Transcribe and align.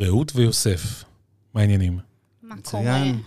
רעות 0.00 0.32
ויוסף, 0.34 1.04
מה 1.54 1.60
העניינים? 1.60 1.98
מה 2.42 2.54
מצוין. 2.54 3.12
קורה? 3.12 3.22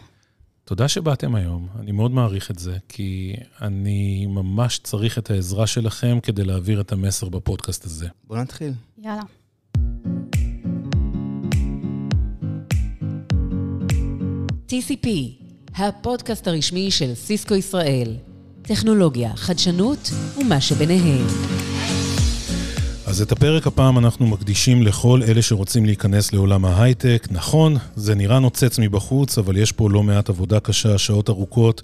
תודה 0.64 0.88
שבאתם 0.88 1.36
היום, 1.36 1.68
אני 1.80 1.92
מאוד 1.92 2.12
מעריך 2.12 2.52
את 2.52 2.60
זה, 2.60 2.78
כי 2.90 3.36
אני 3.62 4.26
ממש 4.26 4.80
צריך 4.84 5.18
את 5.18 5.32
העזרה 5.32 5.68
שלכם 5.68 6.20
כדי 6.24 6.44
להעביר 6.44 6.82
את 6.82 6.92
המסר 6.92 7.30
בפודקאסט 7.30 7.86
הזה. 7.86 8.08
בוא 8.24 8.38
נתחיל. 8.38 8.74
יאללה. 8.98 9.22
TCP, 14.68 15.08
הפודקאסט 15.76 16.48
הרשמי 16.48 16.92
של 16.92 17.14
סיסקו 17.16 17.56
ישראל. 17.56 18.16
טכנולוגיה, 18.62 19.36
חדשנות 19.36 20.10
ומה 20.38 20.62
שביניהם. 20.62 21.71
אז 23.12 23.22
את 23.22 23.32
הפרק 23.32 23.68
הפעם 23.68 23.98
אנחנו 23.98 24.28
מקדישים 24.28 24.84
לכל 24.84 25.22
אלה 25.24 25.42
שרוצים 25.42 25.86
להיכנס 25.86 26.34
לעולם 26.34 26.66
ההייטק. 26.66 27.28
נכון, 27.32 27.78
זה 27.96 28.16
נראה 28.16 28.40
נוצץ 28.40 28.80
מבחוץ, 28.80 29.38
אבל 29.38 29.58
יש 29.58 29.72
פה 29.72 29.90
לא 29.90 30.04
מעט 30.04 30.30
עבודה 30.30 30.60
קשה, 30.60 30.98
שעות 30.98 31.30
ארוכות, 31.30 31.82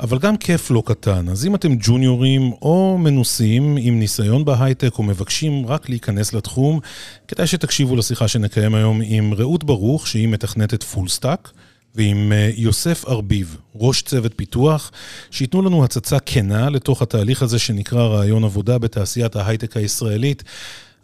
אבל 0.00 0.18
גם 0.18 0.36
כיף 0.36 0.70
לא 0.70 0.82
קטן. 0.86 1.28
אז 1.28 1.46
אם 1.46 1.54
אתם 1.54 1.72
ג'וניורים 1.80 2.52
או 2.62 2.98
מנוסים 2.98 3.76
עם 3.80 3.98
ניסיון 3.98 4.44
בהייטק 4.44 4.98
או 4.98 5.02
מבקשים 5.02 5.66
רק 5.66 5.88
להיכנס 5.88 6.32
לתחום, 6.32 6.80
כדאי 7.28 7.46
שתקשיבו 7.46 7.96
לשיחה 7.96 8.28
שנקיים 8.28 8.74
היום 8.74 9.00
עם 9.04 9.34
רעות 9.34 9.64
ברוך, 9.64 10.06
שהיא 10.06 10.28
מתכנתת 10.28 10.82
full 10.82 11.08
stack. 11.08 11.50
ועם 11.96 12.32
אה, 12.32 12.50
יוסף 12.56 13.04
ארביב, 13.08 13.56
ראש 13.74 14.02
צוות 14.02 14.32
פיתוח, 14.36 14.92
שייתנו 15.30 15.62
לנו 15.62 15.84
הצצה 15.84 16.18
כנה 16.18 16.70
לתוך 16.70 17.02
התהליך 17.02 17.42
הזה 17.42 17.58
שנקרא 17.58 18.02
ראיון 18.02 18.44
עבודה 18.44 18.78
בתעשיית 18.78 19.36
ההייטק 19.36 19.76
הישראלית. 19.76 20.42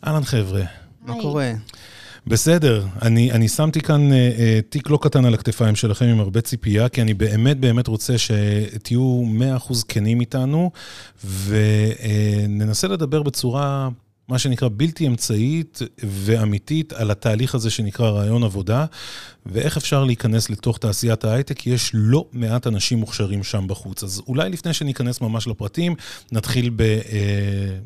אהלן 0.07 0.25
חבר'ה. 0.25 0.63
מה. 1.07 1.15
קורה? 1.21 1.53
בסדר, 2.27 2.87
אני, 3.03 3.33
אני 3.33 3.49
שמתי 3.49 3.81
כאן 3.81 4.13
אה, 4.13 4.17
אה, 4.39 4.61
תיק 4.69 4.91
לא 4.91 4.99
קטן 5.03 5.25
על 5.25 5.35
הכתפיים 5.35 5.75
שלכם 5.75 6.05
עם 6.05 6.21
הרבה 6.21 6.41
ציפייה, 6.41 6.89
כי 6.89 7.03
אני 7.03 7.15
באמת 7.15 7.59
באמת 7.59 7.87
רוצה 7.87 8.15
שתהיו 8.19 9.23
100% 9.69 9.73
כנים 9.89 10.21
איתנו, 10.21 10.71
וננסה 11.25 12.89
לדבר 12.89 13.23
בצורה, 13.23 13.89
מה 14.29 14.39
שנקרא, 14.39 14.69
בלתי 14.73 15.07
אמצעית 15.07 15.79
ואמיתית 15.99 16.93
על 16.93 17.11
התהליך 17.11 17.55
הזה 17.55 17.71
שנקרא 17.71 18.11
רעיון 18.11 18.45
עבודה, 18.45 18.87
ואיך 19.47 19.77
אפשר 19.77 20.05
להיכנס 20.05 20.51
לתוך 20.51 20.79
תעשיית 20.79 21.25
ההייטק, 21.25 21.59
כי 21.59 21.71
יש 21.71 21.91
לא 21.95 22.27
מעט 22.33 22.67
אנשים 22.67 22.99
מוכשרים 22.99 23.45
שם 23.45 23.67
בחוץ. 23.69 24.03
אז 24.03 24.23
אולי 24.29 24.51
לפני 24.51 24.73
שניכנס 24.73 25.21
ממש 25.21 25.47
לפרטים, 25.47 25.95
נתחיל 26.33 26.71
ב... 26.71 26.83
אה, 26.83 27.79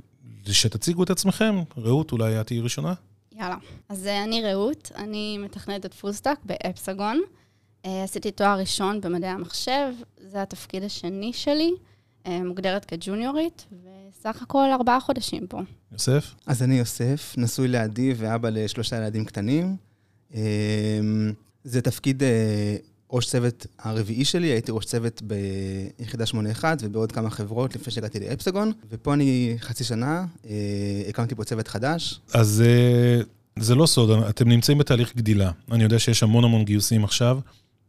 שתציגו 0.53 1.03
את 1.03 1.11
עצמכם. 1.11 1.57
רעות, 1.79 2.13
אולי 2.13 2.41
את 2.41 2.47
תהיי 2.47 2.61
ראשונה? 2.61 2.95
יאללה. 3.33 3.57
אז 3.89 4.07
אה, 4.07 4.25
אני 4.25 4.43
רעות, 4.43 4.93
אני 4.97 5.39
מתכנתת 5.39 5.95
full 5.95 6.14
stack 6.14 6.39
באפסגון. 6.45 7.23
אה, 7.85 8.05
עשיתי 8.05 8.31
תואר 8.31 8.59
ראשון 8.59 9.01
במדעי 9.01 9.31
המחשב, 9.31 9.93
זה 10.21 10.43
התפקיד 10.43 10.83
השני 10.83 11.33
שלי, 11.33 11.71
אה, 12.27 12.45
מוגדרת 12.45 12.85
כג'וניורית, 12.85 13.67
וסך 14.19 14.43
הכל 14.43 14.69
ארבעה 14.73 15.01
חודשים 15.01 15.47
פה. 15.47 15.61
יוסף? 15.93 16.35
אז 16.47 16.63
אני 16.63 16.79
יוסף, 16.79 17.35
נשוי 17.39 17.69
לעדי 17.69 18.15
ואבא 18.17 18.51
לשלושה 18.51 18.97
ילדים 18.97 19.25
קטנים. 19.25 19.77
אמ, 20.35 21.33
זה 21.65 21.83
תפקיד 21.83 22.23
אה, 22.23 22.77
ראש 23.13 23.27
צוות 23.27 23.67
הרביעי 23.79 24.25
שלי, 24.25 24.47
הייתי 24.47 24.73
ראש 24.73 24.85
צוות 24.85 25.23
ביחידה 25.23 26.27
81 26.27 26.79
ובעוד 26.83 27.13
כמה 27.13 27.31
חברות 27.31 27.77
לפני 27.77 27.93
שהגעתי 27.93 28.21
לאפסגון, 28.21 28.73
ופה 28.91 29.15
אני 29.15 29.57
חצי 29.61 29.85
שנה, 29.85 30.25
אה, 30.47 30.53
הקמתי 31.09 31.35
פה 31.35 31.45
צוות 31.45 31.69
חדש. 31.69 32.21
אז 32.35 32.63
אה, 32.67 33.21
זה 33.59 33.75
לא 33.75 33.87
סוד, 33.87 34.11
אתם 34.11 34.49
נמצאים 34.49 34.79
בתהליך 34.79 35.17
גדילה. 35.17 35.51
אני 35.73 35.83
יודע 35.83 35.99
שיש 35.99 36.23
המון 36.23 36.45
המון 36.45 36.65
גיוסים 36.65 37.05
עכשיו, 37.05 37.39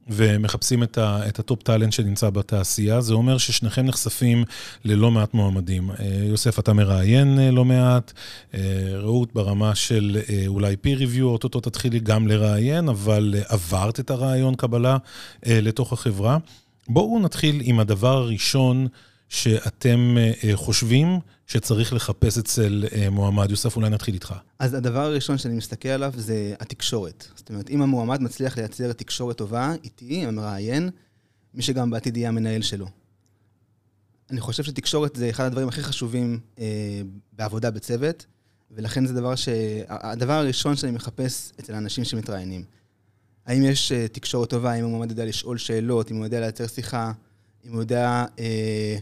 ומחפשים 0.09 0.83
את, 0.83 0.97
ה, 0.97 1.27
את 1.27 1.39
ה 1.39 1.45
top 1.45 1.63
talent 1.63 1.93
שנמצא 1.93 2.29
בתעשייה. 2.29 3.01
זה 3.01 3.13
אומר 3.13 3.37
ששניכם 3.37 3.85
נחשפים 3.85 4.43
ללא 4.85 5.11
מעט 5.11 5.33
מועמדים. 5.33 5.91
אה, 5.91 5.95
יוסף, 6.23 6.59
אתה 6.59 6.73
מראיין 6.73 7.39
אה, 7.39 7.51
לא 7.51 7.65
מעט, 7.65 8.13
אה, 8.53 8.59
רעות 8.93 9.33
ברמה 9.33 9.75
של 9.75 10.17
אולי 10.47 10.75
peer 10.83 10.99
review, 10.99 11.21
אוטוטו 11.21 11.59
תתחילי 11.59 11.99
גם 11.99 12.27
לראיין, 12.27 12.89
אבל 12.89 13.35
עברת 13.47 13.99
את 13.99 14.11
הראיון 14.11 14.55
קבלה 14.55 14.97
לתוך 15.45 15.93
החברה. 15.93 16.37
בואו 16.89 17.19
נתחיל 17.19 17.61
עם 17.63 17.79
הדבר 17.79 18.17
הראשון 18.17 18.87
שאתם 19.29 20.15
אה, 20.17 20.31
אה, 20.43 20.55
חושבים 20.55 21.19
שצריך 21.47 21.93
לחפש 21.93 22.37
אצל 22.37 22.85
אה, 22.95 23.09
מועמד. 23.09 23.51
יוסף, 23.51 23.75
אולי 23.75 23.89
נתחיל 23.89 24.13
איתך. 24.13 24.33
אז 24.59 24.73
הדבר 24.73 24.99
הראשון 24.99 25.37
שאני 25.37 25.55
מסתכל 25.55 25.89
עליו 25.89 26.13
זה 26.15 26.53
התקשורת. 26.59 27.27
זאת 27.35 27.49
אומרת, 27.49 27.69
אם 27.69 27.81
המועמד 27.81 28.21
מצליח 28.21 28.57
לייצר 28.57 28.93
תקשורת 28.93 29.37
טובה 29.37 29.73
איתי, 29.83 30.25
המראיין, 30.25 30.89
מי 31.53 31.61
שגם 31.61 31.89
בעתיד 31.89 32.17
יהיה 32.17 32.29
המנהל 32.29 32.61
שלו. 32.61 32.87
אני 34.31 34.41
חושב 34.41 34.63
שתקשורת 34.63 35.15
זה 35.15 35.29
אחד 35.29 35.45
הדברים 35.45 35.67
הכי 35.67 35.83
חשובים 35.83 36.39
אה, 36.59 37.01
בעבודה 37.33 37.71
בצוות, 37.71 38.25
ולכן 38.71 39.05
זה 39.05 39.13
דבר 39.13 39.35
ש... 39.35 39.49
הדבר 39.87 40.33
הראשון 40.33 40.75
שאני 40.75 40.91
מחפש 40.91 41.51
אצל 41.59 41.73
האנשים 41.73 42.03
שמתראיינים. 42.03 42.63
האם 43.45 43.63
יש 43.63 43.91
אה, 43.91 44.07
תקשורת 44.07 44.49
טובה, 44.49 44.71
האם 44.71 44.83
המועמד 44.83 45.09
יודע 45.09 45.25
לשאול 45.25 45.57
שאלות, 45.57 46.11
אם 46.11 46.15
הוא 46.15 46.25
יודע 46.25 46.39
לייצר 46.39 46.67
שיחה, 46.67 47.11
אם 47.65 47.71
הוא 47.71 47.79
יודע 47.79 48.25
אה, 48.39 48.97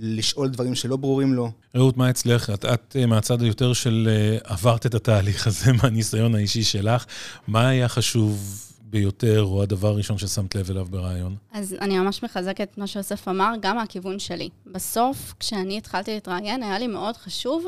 לשאול 0.00 0.48
דברים 0.48 0.74
שלא 0.74 0.96
ברורים 0.96 1.34
לו. 1.34 1.50
רעות, 1.76 1.96
מה 1.96 2.10
אצלך? 2.10 2.50
את, 2.50 2.64
את 2.64 2.96
אה, 2.98 3.06
מהצד 3.06 3.42
היותר 3.42 3.72
של 3.72 4.08
אה, 4.10 4.38
עברת 4.44 4.86
את 4.86 4.94
התהליך 4.94 5.46
הזה 5.46 5.72
מהניסיון 5.82 6.34
האישי 6.34 6.62
שלך. 6.62 7.04
מה 7.48 7.68
היה 7.68 7.88
חשוב 7.88 8.64
ביותר, 8.82 9.42
או 9.42 9.62
הדבר 9.62 9.88
הראשון 9.88 10.18
ששמת 10.18 10.54
לב 10.54 10.70
אליו 10.70 10.86
ברעיון? 10.90 11.36
אז 11.52 11.76
אני 11.80 11.98
ממש 11.98 12.22
מחזקת 12.22 12.68
את 12.72 12.78
מה 12.78 12.86
שיוסף 12.86 13.28
אמר, 13.28 13.52
גם 13.60 13.76
מהכיוון 13.76 14.18
שלי. 14.18 14.48
בסוף, 14.66 15.34
כשאני 15.40 15.78
התחלתי 15.78 16.10
להתראיין, 16.10 16.62
היה 16.62 16.78
לי 16.78 16.86
מאוד 16.86 17.16
חשוב 17.16 17.66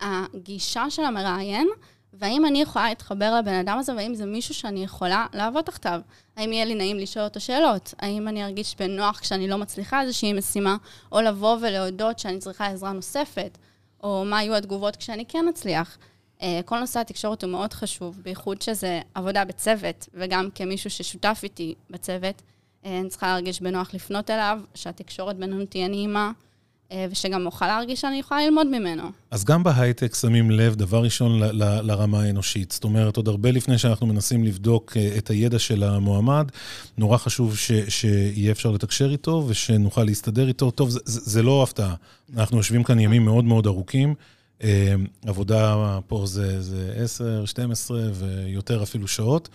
הגישה 0.00 0.90
של 0.90 1.02
המראיין, 1.02 1.68
והאם 2.12 2.46
אני 2.46 2.62
יכולה 2.62 2.88
להתחבר 2.88 3.34
לבן 3.38 3.54
אדם 3.54 3.78
הזה, 3.78 3.94
והאם 3.94 4.14
זה 4.14 4.26
מישהו 4.26 4.54
שאני 4.54 4.84
יכולה 4.84 5.26
לעבוד 5.32 5.64
תחתיו. 5.64 6.00
האם 6.36 6.52
יהיה 6.52 6.64
לי 6.64 6.74
נעים 6.74 6.98
לשאול 6.98 7.24
אותו 7.24 7.40
שאלות? 7.40 7.94
האם 7.98 8.28
אני 8.28 8.44
ארגיש 8.44 8.76
בנוח 8.78 9.20
כשאני 9.20 9.48
לא 9.48 9.58
מצליחה 9.58 10.02
איזושהי 10.02 10.32
משימה, 10.32 10.76
או 11.12 11.20
לבוא 11.20 11.56
ולהודות 11.60 12.18
שאני 12.18 12.38
צריכה 12.38 12.66
עזרה 12.66 12.92
נוספת, 12.92 13.58
או 14.02 14.24
מה 14.26 14.42
יהיו 14.42 14.54
התגובות 14.54 14.96
כשאני 14.96 15.24
כן 15.26 15.48
אצליח. 15.48 15.98
אה, 16.42 16.60
כל 16.64 16.80
נושא 16.80 17.00
התקשורת 17.00 17.44
הוא 17.44 17.50
מאוד 17.50 17.72
חשוב, 17.72 18.20
בייחוד 18.22 18.62
שזה 18.62 19.00
עבודה 19.14 19.44
בצוות, 19.44 20.08
וגם 20.14 20.48
כמישהו 20.54 20.90
ששותף 20.90 21.40
איתי 21.42 21.74
בצוות, 21.90 22.42
אה, 22.84 23.00
אני 23.00 23.08
צריכה 23.08 23.26
להרגיש 23.26 23.60
בנוח 23.60 23.94
לפנות 23.94 24.30
אליו, 24.30 24.60
שהתקשורת 24.74 25.36
בינינו 25.36 25.66
תהיה 25.66 25.88
נעימה, 25.88 26.32
ושגם 27.10 27.46
אוכל 27.46 27.66
להרגיש 27.66 28.00
שאני 28.00 28.18
יכולה 28.18 28.44
ללמוד 28.46 28.66
ממנו. 28.66 29.02
אז 29.30 29.44
גם 29.44 29.62
בהייטק 29.62 30.14
שמים 30.14 30.50
לב, 30.50 30.74
דבר 30.74 31.02
ראשון, 31.02 31.40
ל- 31.40 31.62
ל- 31.64 31.80
לרמה 31.82 32.22
האנושית. 32.22 32.72
זאת 32.72 32.84
אומרת, 32.84 33.16
עוד 33.16 33.28
הרבה 33.28 33.50
לפני 33.50 33.78
שאנחנו 33.78 34.06
מנסים 34.06 34.44
לבדוק 34.44 34.96
אה, 34.96 35.14
את 35.18 35.30
הידע 35.30 35.58
של 35.58 35.82
המועמד, 35.82 36.48
נורא 36.98 37.16
חשוב 37.18 37.56
ש- 37.56 37.72
שיהיה 37.88 38.52
אפשר 38.52 38.70
לתקשר 38.70 39.10
איתו 39.12 39.44
ושנוכל 39.48 40.04
להסתדר 40.04 40.48
איתו. 40.48 40.70
טוב, 40.70 40.90
זה, 40.90 41.00
זה, 41.04 41.42
לא 41.42 41.62
הפתעה. 41.62 41.94
אנחנו 42.36 42.56
יושבים 42.56 42.84
כאן 42.84 42.98
ימים 42.98 43.24
מאוד 43.24 43.44
מאוד 43.44 43.66
ארוכים. 43.66 44.14
אה, 44.62 44.94
עבודה 45.26 45.76
פה 46.06 46.22
זה, 46.26 46.62
זה 46.62 46.94
10, 46.96 47.44
12 47.44 48.00
ויותר 48.14 48.82
אפילו 48.82 49.08
שעות, 49.08 49.48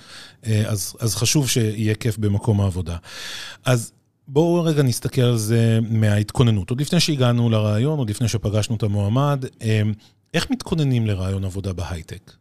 אה, 0.48 0.64
אז, 0.68 0.94
אז 1.00 1.16
חשוב 1.16 1.50
שיהיה 1.50 1.96
כיף 1.96 2.18
במקום 2.18 2.62
העבודה. 2.62 2.98
אז 3.66 3.92
בואו 4.28 4.64
רגע 4.64 4.84
נסתכל 4.84 5.22
על 5.22 5.38
זה 5.38 5.80
מההתכוננות. 5.90 6.70
עוד 6.70 6.82
לפני 6.82 7.00
שהגענו 7.00 7.50
לרעיון, 7.50 8.00
עוד 8.00 8.10
לפני 8.10 8.28
שפגשנו 8.28 8.76
את 8.76 8.84
המועמד, 8.84 9.46
אה, 9.62 9.82
איך 10.34 10.52
מתכוננים 10.52 11.08
לרעיון 11.08 11.46
עבודה 11.46 11.74
בהייטק? 11.74 12.32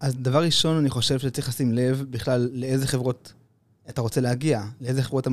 אז 0.00 0.14
דבר 0.16 0.42
ראשון, 0.42 0.76
אני 0.76 0.90
חושב 0.90 1.18
שצריך 1.18 1.48
לשים 1.48 1.72
לב 1.72 2.04
בכלל 2.10 2.50
לאיזה 2.52 2.86
חברות 2.86 3.32
אתה 3.88 4.00
רוצה 4.00 4.20
להגיע, 4.20 4.62
לאיזה 4.80 5.02
חברות 5.02 5.26
אה, 5.26 5.32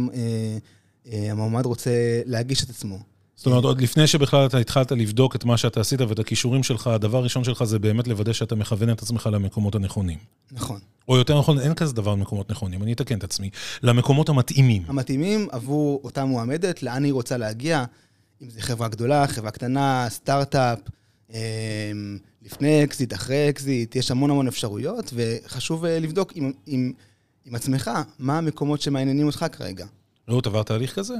אה, 1.07 1.31
המועמד 1.31 1.65
רוצה 1.65 1.91
להגיש 2.25 2.63
את 2.63 2.69
עצמו. 2.69 2.99
זאת 3.41 3.45
אומרת, 3.45 3.63
עוד 3.63 3.81
לפני 3.81 4.07
שבכלל 4.07 4.45
אתה 4.45 4.57
התחלת 4.57 4.91
לבדוק 4.91 5.35
את 5.35 5.45
מה 5.45 5.57
שאתה 5.57 5.79
עשית 5.79 6.01
ואת 6.01 6.19
הכישורים 6.19 6.63
שלך, 6.63 6.87
הדבר 6.87 7.17
הראשון 7.17 7.43
שלך 7.43 7.63
זה 7.63 7.79
באמת 7.79 8.07
לוודא 8.07 8.33
שאתה 8.33 8.55
מכוון 8.55 8.89
את 8.89 9.01
עצמך 9.01 9.29
למקומות 9.31 9.75
הנכונים. 9.75 10.17
נכון. 10.51 10.79
או 11.07 11.17
יותר 11.17 11.39
נכון, 11.39 11.59
אין 11.59 11.73
כזה 11.73 11.93
דבר 11.93 12.15
מקומות 12.15 12.51
נכונים, 12.51 12.83
אני 12.83 12.93
אתקן 12.93 13.17
את 13.17 13.23
עצמי. 13.23 13.49
למקומות 13.83 14.29
המתאימים. 14.29 14.83
המתאימים 14.87 15.47
עבור 15.51 16.01
אותה 16.03 16.25
מועמדת, 16.25 16.83
לאן 16.83 17.03
היא 17.03 17.13
רוצה 17.13 17.37
להגיע, 17.37 17.85
אם 18.41 18.49
זו 18.49 18.59
חברה 18.61 18.87
גדולה, 18.87 19.27
חברה 19.27 19.51
קטנה, 19.51 20.05
סטארט-אפ, 20.09 20.79
אה, 21.33 21.91
לפני 22.41 22.83
אקזיט, 22.83 23.13
אחרי 23.13 23.49
אקזיט, 23.49 23.95
יש 23.95 24.11
המון 24.11 24.29
המון 24.29 24.47
אפשרויות, 24.47 25.13
וחשוב 25.13 25.85
אה, 25.85 25.99
לבדוק 25.99 26.31
עם, 26.35 26.51
עם, 26.65 26.91
עם 27.45 27.55
עצמך 27.55 27.91
מה 28.19 28.37
המקומות 28.37 28.81
שמעניינים 28.81 29.27
אותך 29.27 29.45
כרגע. 29.51 29.85
רעות, 30.29 30.47
עברת 30.47 30.63
תהליך 30.63 30.95
כזה? 30.95 31.15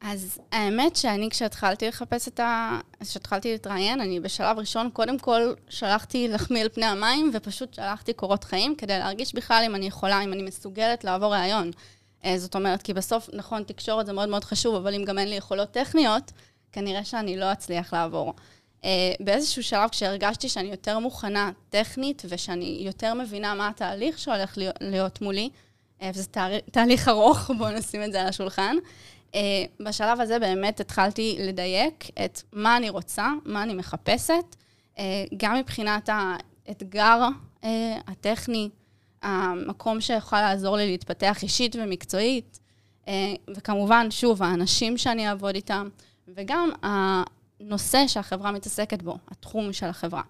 אז 0.00 0.38
האמת 0.52 0.96
שאני 0.96 1.30
כשהתחלתי 1.30 1.88
לחפש 1.88 2.28
את 2.28 2.40
ה... 2.40 2.80
כשהתחלתי 3.00 3.52
להתראיין, 3.52 4.00
אני 4.00 4.20
בשלב 4.20 4.58
ראשון, 4.58 4.90
קודם 4.92 5.18
כל 5.18 5.54
שלחתי 5.68 6.28
לחמי 6.28 6.60
על 6.60 6.68
פני 6.68 6.86
המים, 6.86 7.30
ופשוט 7.34 7.74
שלחתי 7.74 8.12
קורות 8.12 8.44
חיים 8.44 8.74
כדי 8.76 8.98
להרגיש 8.98 9.34
בכלל 9.34 9.62
אם 9.66 9.74
אני 9.74 9.86
יכולה, 9.86 10.20
אם 10.24 10.32
אני 10.32 10.42
מסוגלת 10.42 11.04
לעבור 11.04 11.34
ראיון. 11.34 11.70
אה, 12.24 12.38
זאת 12.38 12.54
אומרת, 12.54 12.82
כי 12.82 12.94
בסוף, 12.94 13.28
נכון, 13.32 13.62
תקשורת 13.62 14.06
זה 14.06 14.12
מאוד 14.12 14.28
מאוד 14.28 14.44
חשוב, 14.44 14.74
אבל 14.74 14.94
אם 14.94 15.04
גם 15.04 15.18
אין 15.18 15.28
לי 15.28 15.34
יכולות 15.34 15.70
טכניות, 15.70 16.32
כנראה 16.72 17.04
שאני 17.04 17.36
לא 17.36 17.52
אצליח 17.52 17.92
לעבור. 17.92 18.34
אה, 18.84 19.12
באיזשהו 19.20 19.62
שלב, 19.62 19.88
כשהרגשתי 19.88 20.48
שאני 20.48 20.68
יותר 20.68 20.98
מוכנה 20.98 21.50
טכנית, 21.70 22.22
ושאני 22.28 22.78
יותר 22.80 23.14
מבינה 23.14 23.54
מה 23.54 23.68
התהליך 23.68 24.18
שהולך 24.18 24.58
להיות 24.80 25.20
מולי, 25.20 25.50
אה, 26.02 26.10
וזה 26.14 26.28
תהליך 26.70 27.08
ארוך, 27.08 27.50
בואו 27.58 27.70
נשים 27.70 28.02
את 28.02 28.12
זה 28.12 28.20
על 28.20 28.26
השולחן, 28.26 28.76
בשלב 29.80 30.20
הזה 30.20 30.38
באמת 30.38 30.80
התחלתי 30.80 31.36
לדייק 31.40 32.04
את 32.24 32.42
מה 32.52 32.76
אני 32.76 32.90
רוצה, 32.90 33.28
מה 33.44 33.62
אני 33.62 33.74
מחפשת, 33.74 34.56
גם 35.36 35.56
מבחינת 35.56 36.08
האתגר 36.12 37.28
הטכני, 38.06 38.68
המקום 39.22 40.00
שיכול 40.00 40.38
לעזור 40.38 40.76
לי 40.76 40.86
להתפתח 40.86 41.42
אישית 41.42 41.76
ומקצועית, 41.76 42.58
אה, 43.08 43.34
וכמובן, 43.56 44.10
שוב, 44.10 44.42
האנשים 44.42 44.98
שאני 44.98 45.28
אעבוד 45.28 45.54
איתם, 45.54 45.88
וגם 46.28 46.70
הנושא 47.60 48.04
שהחברה 48.06 48.52
מתעסקת 48.52 49.02
בו, 49.02 49.18
התחום 49.30 49.72
של 49.72 49.86
החברה. 49.86 50.22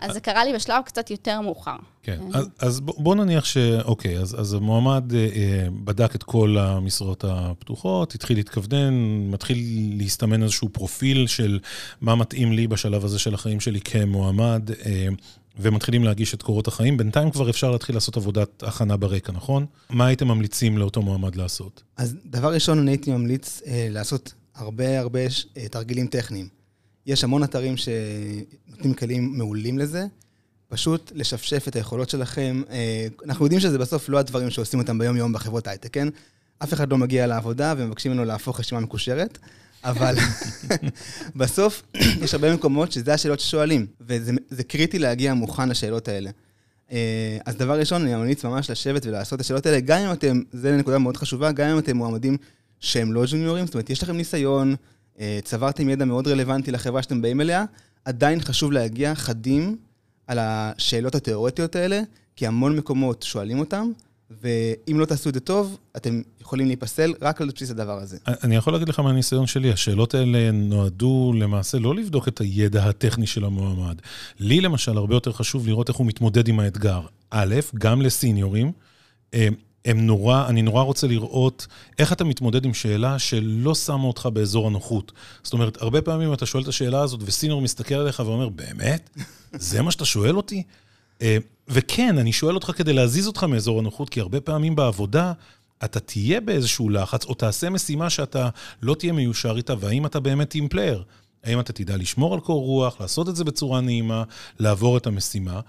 אז 0.00 0.12
זה 0.12 0.20
קרה 0.20 0.44
לי 0.44 0.52
בשלב 0.52 0.82
קצת 0.84 1.10
יותר 1.10 1.40
מאוחר. 1.40 1.76
כן, 2.02 2.20
אה. 2.34 2.38
אז, 2.38 2.48
אז 2.58 2.80
בוא 2.80 3.14
נניח 3.14 3.44
ש... 3.44 3.56
אוקיי, 3.84 4.18
אז, 4.18 4.40
אז 4.40 4.54
המועמד 4.54 5.14
אה, 5.14 5.18
אה, 5.18 5.66
בדק 5.84 6.14
את 6.14 6.22
כל 6.22 6.56
המשרות 6.58 7.24
הפתוחות, 7.28 8.14
התחיל 8.14 8.36
להתכוונן, 8.36 8.94
מתחיל 9.30 9.58
להסתמן 9.98 10.42
איזשהו 10.42 10.68
פרופיל 10.68 11.26
של 11.26 11.58
מה 12.00 12.14
מתאים 12.14 12.52
לי 12.52 12.66
בשלב 12.66 13.04
הזה 13.04 13.18
של 13.18 13.34
החיים 13.34 13.60
שלי 13.60 13.80
כמועמד. 13.80 14.70
אה, 14.86 15.08
ומתחילים 15.58 16.04
להגיש 16.04 16.34
את 16.34 16.42
קורות 16.42 16.68
החיים, 16.68 16.96
בינתיים 16.96 17.30
כבר 17.30 17.50
אפשר 17.50 17.70
להתחיל 17.70 17.96
לעשות 17.96 18.16
עבודת 18.16 18.62
הכנה 18.62 18.96
ברקע, 18.96 19.32
נכון? 19.32 19.66
מה 19.90 20.06
הייתם 20.06 20.28
ממליצים 20.28 20.78
לאותו 20.78 21.02
מועמד 21.02 21.36
לעשות? 21.36 21.82
אז 21.96 22.16
דבר 22.26 22.54
ראשון, 22.54 22.78
אני 22.78 22.90
הייתי 22.90 23.12
ממליץ 23.12 23.62
אה, 23.66 23.86
לעשות 23.90 24.32
הרבה 24.54 25.00
הרבה 25.00 25.20
אה, 25.56 25.68
תרגילים 25.68 26.06
טכניים. 26.06 26.61
יש 27.06 27.24
המון 27.24 27.44
אתרים 27.44 27.74
שנותנים 27.76 28.94
כלים 28.94 29.38
מעולים 29.38 29.78
לזה. 29.78 30.06
פשוט 30.68 31.12
לשפשף 31.14 31.68
את 31.68 31.76
היכולות 31.76 32.10
שלכם. 32.10 32.62
אה, 32.70 33.06
אנחנו 33.24 33.44
יודעים 33.44 33.60
שזה 33.60 33.78
בסוף 33.78 34.08
לא 34.08 34.18
הדברים 34.18 34.50
שעושים 34.50 34.80
אותם 34.80 34.98
ביום-יום 34.98 35.32
בחברות 35.32 35.66
הייטק, 35.66 35.92
כן? 35.92 36.08
אף 36.62 36.72
אחד 36.72 36.90
לא 36.90 36.98
מגיע 36.98 37.26
לעבודה 37.26 37.74
ומבקשים 37.76 38.12
ממנו 38.12 38.24
להפוך 38.24 38.60
רשימה 38.60 38.80
מקושרת. 38.80 39.38
אבל 39.84 40.14
בסוף 41.36 41.82
יש 42.24 42.34
הרבה 42.34 42.54
מקומות 42.54 42.92
שזה 42.92 43.14
השאלות 43.14 43.40
ששואלים, 43.40 43.86
וזה 44.00 44.64
קריטי 44.68 44.98
להגיע 44.98 45.34
מוכן 45.34 45.68
לשאלות 45.68 46.08
האלה. 46.08 46.30
אה, 46.92 47.38
אז 47.46 47.56
דבר 47.56 47.78
ראשון, 47.78 48.02
אני 48.02 48.14
ממליץ 48.14 48.44
ממש 48.44 48.70
לשבת 48.70 49.06
ולעשות 49.06 49.36
את 49.36 49.40
השאלות 49.40 49.66
האלה, 49.66 49.80
גם 49.80 49.98
אם 49.98 50.12
אתם, 50.12 50.40
זו 50.52 50.70
נקודה 50.70 50.98
מאוד 50.98 51.16
חשובה, 51.16 51.52
גם 51.52 51.68
אם 51.68 51.78
אתם 51.78 51.96
מועמדים 51.96 52.36
שהם 52.80 53.12
לא 53.12 53.24
ג'וניורים, 53.26 53.66
זאת 53.66 53.74
אומרת, 53.74 53.90
יש 53.90 54.02
לכם 54.02 54.16
ניסיון, 54.16 54.76
צברתם 55.44 55.88
ידע 55.88 56.04
מאוד 56.04 56.28
רלוונטי 56.28 56.70
לחברה 56.70 57.02
שאתם 57.02 57.22
באים 57.22 57.40
אליה, 57.40 57.64
עדיין 58.04 58.40
חשוב 58.40 58.72
להגיע 58.72 59.14
חדים 59.14 59.76
על 60.26 60.38
השאלות 60.40 61.14
התיאורטיות 61.14 61.76
האלה, 61.76 62.00
כי 62.36 62.46
המון 62.46 62.76
מקומות 62.76 63.22
שואלים 63.22 63.58
אותם, 63.58 63.90
ואם 64.42 65.00
לא 65.00 65.04
תעשו 65.04 65.28
את 65.28 65.34
זה 65.34 65.40
טוב, 65.40 65.78
אתם 65.96 66.22
יכולים 66.40 66.66
להיפסל 66.66 67.14
רק 67.22 67.40
על 67.40 67.50
בסיס 67.54 67.70
הדבר 67.70 67.98
הזה. 67.98 68.16
אני 68.26 68.56
יכול 68.56 68.72
להגיד 68.72 68.88
לך 68.88 69.00
מהניסיון 69.00 69.46
שלי, 69.46 69.72
השאלות 69.72 70.14
האלה 70.14 70.50
נועדו 70.50 71.32
למעשה 71.38 71.78
לא 71.78 71.94
לבדוק 71.94 72.28
את 72.28 72.40
הידע 72.40 72.84
הטכני 72.84 73.26
של 73.26 73.44
המועמד. 73.44 73.96
לי 74.40 74.60
למשל, 74.60 74.96
הרבה 74.96 75.14
יותר 75.14 75.32
חשוב 75.32 75.66
לראות 75.66 75.88
איך 75.88 75.96
הוא 75.96 76.06
מתמודד 76.06 76.48
עם 76.48 76.60
האתגר. 76.60 77.00
א', 77.30 77.54
גם 77.74 78.02
לסיניורים, 78.02 78.72
אה, 79.34 79.48
הם 79.84 80.06
נורא, 80.06 80.46
אני 80.48 80.62
נורא 80.62 80.82
רוצה 80.82 81.06
לראות 81.06 81.66
איך 81.98 82.12
אתה 82.12 82.24
מתמודד 82.24 82.64
עם 82.64 82.74
שאלה 82.74 83.18
שלא 83.18 83.74
שמה 83.74 84.04
אותך 84.04 84.28
באזור 84.32 84.66
הנוחות. 84.66 85.12
זאת 85.42 85.52
אומרת, 85.52 85.82
הרבה 85.82 86.02
פעמים 86.02 86.32
אתה 86.32 86.46
שואל 86.46 86.62
את 86.62 86.68
השאלה 86.68 87.00
הזאת, 87.00 87.20
ו 87.24 87.29
senior 87.29 87.62
מסתכל 87.62 87.94
עליך 87.94 88.22
ואומר, 88.26 88.48
באמת? 88.48 89.10
זה 89.52 89.82
מה 89.82 89.90
שאתה 89.90 90.04
שואל 90.04 90.36
אותי? 90.36 90.62
אה, 91.22 91.36
וכן, 91.68 92.18
אני 92.18 92.32
שואל 92.32 92.54
אותך 92.54 92.72
כדי 92.76 92.92
להזיז 92.92 93.26
אותך 93.26 93.44
מאזור 93.44 93.78
הנוחות, 93.78 94.08
כי 94.08 94.20
הרבה 94.20 94.40
פעמים 94.40 94.76
בעבודה 94.76 95.32
אתה 95.84 96.00
תהיה 96.00 96.40
באיזשהו 96.40 96.88
לחץ, 96.88 97.24
או 97.24 97.34
תעשה 97.34 97.70
משימה 97.70 98.10
שאתה 98.10 98.48
לא 98.82 98.94
תהיה 98.94 99.12
מיושר 99.12 99.56
איתה, 99.56 99.74
והאם 99.80 100.06
אתה 100.06 100.20
באמת 100.20 100.50
team 100.50 100.68
player? 100.68 101.02
האם 101.44 101.60
אתה 101.60 101.72
תדע 101.72 101.96
לשמור 101.96 102.34
על 102.34 102.40
קור 102.40 102.62
רוח, 102.62 103.00
לעשות 103.00 103.28
את 103.28 103.36
זה 103.36 103.44
בצורה 103.44 103.80
נעימה, 103.80 104.24
לעבור 104.58 104.96
את 104.96 105.06
המשימה? 105.06 105.60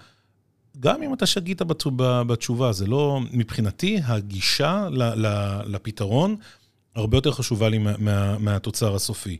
גם 0.80 1.02
אם 1.02 1.14
אתה 1.14 1.26
שגית 1.26 1.62
בתשובה, 2.26 2.72
זה 2.72 2.86
לא, 2.86 3.20
מבחינתי, 3.32 4.00
הגישה 4.04 4.88
לפתרון 5.66 6.36
הרבה 6.94 7.16
יותר 7.16 7.32
חשובה 7.32 7.68
לי 7.68 7.78
מה, 7.78 8.38
מהתוצר 8.38 8.94
הסופי. 8.94 9.36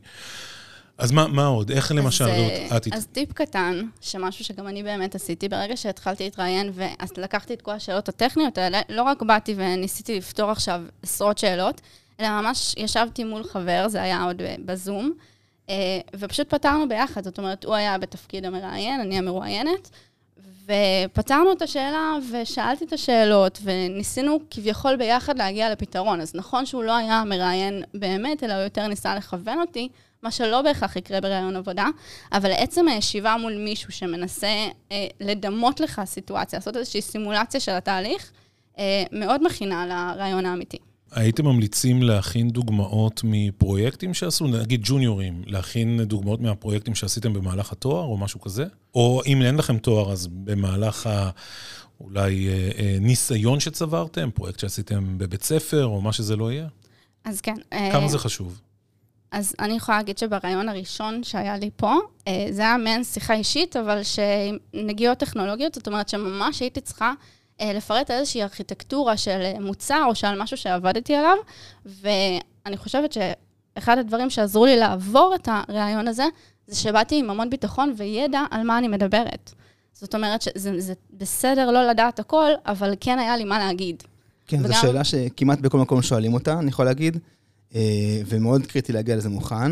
אז 0.97 1.11
מה, 1.11 1.27
מה 1.27 1.45
עוד? 1.45 1.71
איך 1.71 1.91
למשל, 1.91 2.25
רעות, 2.25 2.51
אה, 2.51 2.77
את... 2.77 2.87
אז 2.93 3.07
טיפ 3.11 3.33
קטן, 3.33 3.81
שמשהו 4.01 4.45
שגם 4.45 4.67
אני 4.67 4.83
באמת 4.83 5.15
עשיתי, 5.15 5.49
ברגע 5.49 5.77
שהתחלתי 5.77 6.23
להתראיין, 6.23 6.71
ואז 6.73 7.11
לקחתי 7.17 7.53
את 7.53 7.61
כל 7.61 7.71
השאלות 7.71 8.09
הטכניות 8.09 8.57
האלה, 8.57 8.81
לא 8.89 9.03
רק 9.03 9.21
באתי 9.21 9.53
וניסיתי 9.57 10.17
לפתור 10.17 10.51
עכשיו 10.51 10.81
עשרות 11.01 11.37
שאלות, 11.37 11.81
אלא 12.19 12.41
ממש 12.41 12.75
ישבתי 12.77 13.23
מול 13.23 13.43
חבר, 13.43 13.87
זה 13.87 14.01
היה 14.01 14.23
עוד 14.23 14.41
בזום, 14.65 15.13
אה, 15.69 15.99
ופשוט 16.15 16.49
פתרנו 16.49 16.89
ביחד, 16.89 17.23
זאת 17.23 17.37
אומרת, 17.37 17.65
הוא 17.65 17.75
היה 17.75 17.97
בתפקיד 17.97 18.45
המראיין, 18.45 19.01
אני 19.01 19.17
המרואיינת, 19.17 19.89
ופתרנו 20.65 21.51
את 21.51 21.61
השאלה 21.61 22.13
ושאלתי 22.31 22.85
את 22.85 22.93
השאלות, 22.93 23.59
וניסינו 23.63 24.39
כביכול 24.49 24.95
ביחד 24.95 25.37
להגיע 25.37 25.71
לפתרון. 25.71 26.21
אז 26.21 26.35
נכון 26.35 26.65
שהוא 26.65 26.83
לא 26.83 26.95
היה 26.95 27.23
מראיין 27.23 27.83
באמת, 27.93 28.43
אלא 28.43 28.53
הוא 28.53 28.63
יותר 28.63 28.87
ניסה 28.87 29.15
לכוון 29.15 29.59
אותי, 29.61 29.89
מה 30.23 30.31
שלא 30.31 30.61
בהכרח 30.61 30.95
יקרה 30.95 31.21
בראיון 31.21 31.55
עבודה, 31.55 31.85
אבל 32.31 32.51
עצם 32.51 32.87
הישיבה 32.87 33.35
מול 33.37 33.57
מישהו 33.57 33.91
שמנסה 33.91 34.67
אה, 34.91 35.07
לדמות 35.19 35.79
לך 35.79 36.01
סיטואציה, 36.05 36.59
לעשות 36.59 36.77
איזושהי 36.77 37.01
סימולציה 37.01 37.59
של 37.59 37.71
התהליך, 37.71 38.31
אה, 38.79 39.03
מאוד 39.11 39.43
מכינה 39.43 39.85
לרעיון 39.85 40.45
האמיתי. 40.45 40.77
הייתם 41.15 41.45
ממליצים 41.45 42.03
להכין 42.03 42.49
דוגמאות 42.49 43.21
מפרויקטים 43.23 44.13
שעשו, 44.13 44.47
נגיד 44.47 44.81
ג'וניורים, 44.83 45.43
להכין 45.45 46.03
דוגמאות 46.03 46.41
מהפרויקטים 46.41 46.95
שעשיתם 46.95 47.33
במהלך 47.33 47.71
התואר 47.71 48.03
או 48.03 48.17
משהו 48.17 48.41
כזה? 48.41 48.65
או 48.95 49.21
אם 49.25 49.41
אין 49.41 49.55
לכם 49.55 49.77
תואר, 49.77 50.11
אז 50.11 50.27
במהלך 50.27 51.07
ה... 51.07 51.29
אולי 52.01 52.47
אה, 52.47 52.69
אה, 52.77 52.97
ניסיון 53.01 53.59
שצברתם, 53.59 54.29
פרויקט 54.31 54.59
שעשיתם 54.59 55.17
בבית 55.17 55.43
ספר, 55.43 55.85
או 55.85 56.01
מה 56.01 56.13
שזה 56.13 56.35
לא 56.35 56.51
יהיה? 56.51 56.67
אז 57.23 57.41
כן. 57.41 57.55
כמה 57.71 58.03
אה... 58.03 58.07
זה 58.07 58.17
חשוב? 58.17 58.61
אז 59.31 59.55
אני 59.59 59.73
יכולה 59.73 59.97
להגיד 59.97 60.17
שבריאיון 60.17 60.69
הראשון 60.69 61.23
שהיה 61.23 61.57
לי 61.57 61.69
פה, 61.75 61.93
אה, 62.27 62.47
זה 62.51 62.61
היה 62.61 62.77
מעין 62.77 63.03
שיחה 63.03 63.33
אישית, 63.33 63.75
אבל 63.75 64.01
שנגיעות 64.03 65.17
טכנולוגיות, 65.17 65.73
זאת 65.73 65.87
אומרת 65.87 66.09
שממש 66.09 66.59
הייתי 66.59 66.81
צריכה 66.81 67.13
אה, 67.61 67.73
לפרט 67.73 68.11
איזושהי 68.11 68.43
ארכיטקטורה 68.43 69.17
של 69.17 69.41
אה, 69.41 69.59
מוצר 69.59 70.03
או 70.07 70.15
של 70.15 70.41
משהו 70.41 70.57
שעבדתי 70.57 71.15
עליו, 71.15 71.37
ואני 71.85 72.77
חושבת 72.77 73.11
שאחד 73.11 73.97
הדברים 73.97 74.29
שעזרו 74.29 74.65
לי 74.65 74.77
לעבור 74.77 75.35
את 75.35 75.49
הריאיון 75.51 76.07
הזה, 76.07 76.25
זה 76.67 76.75
שבאתי 76.75 77.19
עם 77.19 77.29
המון 77.29 77.49
ביטחון 77.49 77.93
וידע 77.97 78.41
על 78.51 78.63
מה 78.63 78.77
אני 78.77 78.87
מדברת. 78.87 79.53
זאת 79.93 80.15
אומרת 80.15 80.41
שזה 80.41 80.93
בסדר 81.13 81.71
לא 81.71 81.87
לדעת 81.87 82.19
הכל, 82.19 82.51
אבל 82.65 82.93
כן 82.99 83.19
היה 83.19 83.37
לי 83.37 83.43
מה 83.43 83.59
להגיד. 83.59 84.03
כן, 84.47 84.59
וגם... 84.59 84.67
זו 84.67 84.73
שאלה 84.81 85.03
שכמעט 85.03 85.59
בכל 85.59 85.77
מקום 85.77 86.01
שואלים 86.01 86.33
אותה, 86.33 86.59
אני 86.59 86.69
יכול 86.69 86.85
להגיד. 86.85 87.17
אה, 87.75 88.21
ומאוד 88.25 88.65
קריטי 88.65 88.93
להגיע 88.93 89.15
לזה 89.15 89.29
מוכן. 89.29 89.71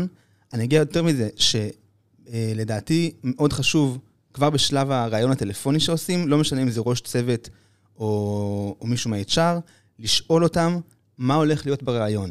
אני 0.52 0.64
אגיע 0.64 0.78
יותר 0.78 1.02
מזה, 1.02 1.28
שלדעתי 1.36 3.12
מאוד 3.24 3.52
חשוב, 3.52 3.98
כבר 4.34 4.50
בשלב 4.50 4.90
הרעיון 4.90 5.30
הטלפוני 5.30 5.80
שעושים, 5.80 6.28
לא 6.28 6.38
משנה 6.38 6.62
אם 6.62 6.70
זה 6.70 6.80
ראש 6.84 7.00
צוות 7.00 7.48
או, 7.98 8.76
או 8.80 8.86
מישהו 8.86 9.10
מה-HR, 9.10 9.60
לשאול 9.98 10.44
אותם 10.44 10.78
מה 11.18 11.34
הולך 11.34 11.66
להיות 11.66 11.82
ברעיון. 11.82 12.30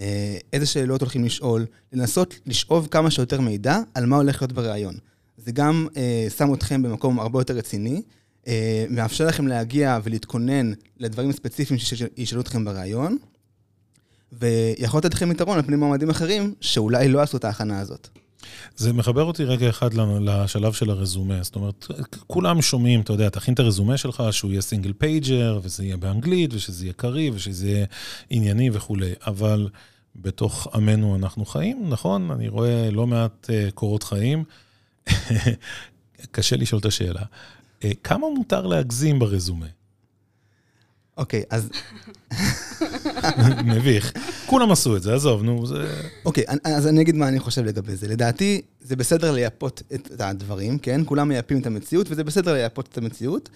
אה, 0.00 0.36
איזה 0.52 0.66
שאלות 0.66 1.00
הולכים 1.00 1.24
לשאול, 1.24 1.66
לנסות 1.92 2.34
לשאוב 2.46 2.88
כמה 2.90 3.10
שיותר 3.10 3.40
מידע 3.40 3.78
על 3.94 4.06
מה 4.06 4.16
הולך 4.16 4.42
להיות 4.42 4.52
ברעיון. 4.52 4.94
זה 5.36 5.52
גם 5.52 5.86
אה, 5.96 6.26
שם 6.36 6.54
אתכם 6.54 6.82
במקום 6.82 7.20
הרבה 7.20 7.40
יותר 7.40 7.54
רציני, 7.54 8.02
אה, 8.46 8.86
מאפשר 8.90 9.26
לכם 9.26 9.46
להגיע 9.46 9.98
ולהתכונן 10.02 10.72
לדברים 10.98 11.32
ספציפיים 11.32 11.80
שישאלו 11.80 12.40
אתכם 12.40 12.64
ברעיון, 12.64 13.16
ויכול 14.32 14.98
לתת 14.98 15.14
לכם 15.14 15.30
יתרון 15.30 15.56
על 15.56 15.62
פני 15.62 15.76
מועמדים 15.76 16.10
אחרים, 16.10 16.54
שאולי 16.60 17.08
לא 17.08 17.20
עשו 17.20 17.36
את 17.36 17.44
ההכנה 17.44 17.80
הזאת. 17.80 18.08
זה 18.76 18.92
מחבר 18.92 19.24
אותי 19.24 19.44
רגע 19.44 19.68
אחד 19.68 19.94
לשלב 20.20 20.72
של 20.72 20.90
הרזומה. 20.90 21.42
זאת 21.42 21.56
אומרת, 21.56 21.86
כולם 22.26 22.62
שומעים, 22.62 23.00
אתה 23.00 23.12
יודע, 23.12 23.28
תכין 23.28 23.54
את 23.54 23.58
הרזומה 23.58 23.96
שלך, 23.96 24.22
שהוא 24.30 24.50
יהיה 24.50 24.62
single 24.62 24.92
pager, 24.92 25.60
וזה 25.62 25.84
יהיה 25.84 25.96
באנגלית, 25.96 26.54
ושזה 26.54 26.84
יהיה 26.84 26.92
קריא, 26.92 27.30
ושזה 27.34 27.68
יהיה 27.68 27.86
ענייני 28.30 28.70
וכולי. 28.72 29.12
אבל 29.26 29.68
בתוך 30.16 30.68
עמנו 30.74 31.16
אנחנו 31.16 31.46
חיים, 31.46 31.84
נכון? 31.88 32.30
אני 32.30 32.48
רואה 32.48 32.90
לא 32.90 33.06
מעט 33.06 33.50
אה, 33.50 33.72
קורות 33.72 34.02
חיים. 34.02 34.44
קשה 36.30 36.56
לשאול 36.56 36.80
את 36.80 36.86
השאלה. 36.86 37.22
אה, 37.80 37.84
כמה 38.04 38.26
מותר 38.36 38.66
להגזים 38.66 39.18
ברזומה? 39.18 39.66
אוקיי, 41.16 41.42
אז... 41.50 41.68
מביך. 43.74 44.12
כולם 44.46 44.72
עשו 44.72 44.96
את 44.96 45.02
זה, 45.02 45.14
עזוב, 45.14 45.42
נו, 45.42 45.66
זה... 45.66 46.02
אוקיי, 46.24 46.44
אז 46.64 46.86
אני 46.86 47.00
אגיד 47.00 47.16
מה 47.16 47.28
אני 47.28 47.40
חושב 47.40 47.64
לגבי 47.64 47.96
זה. 47.96 48.08
לדעתי, 48.08 48.62
זה 48.80 48.96
בסדר 48.96 49.32
לייפות 49.32 49.82
את 49.94 50.20
הדברים, 50.20 50.78
כן? 50.78 51.00
כולם 51.04 51.28
מייפים 51.28 51.60
את 51.60 51.66
המציאות, 51.66 52.06
וזה 52.10 52.24
בסדר 52.24 52.52
לייפות 52.52 52.88
את 52.92 52.98
המציאות. 52.98 53.48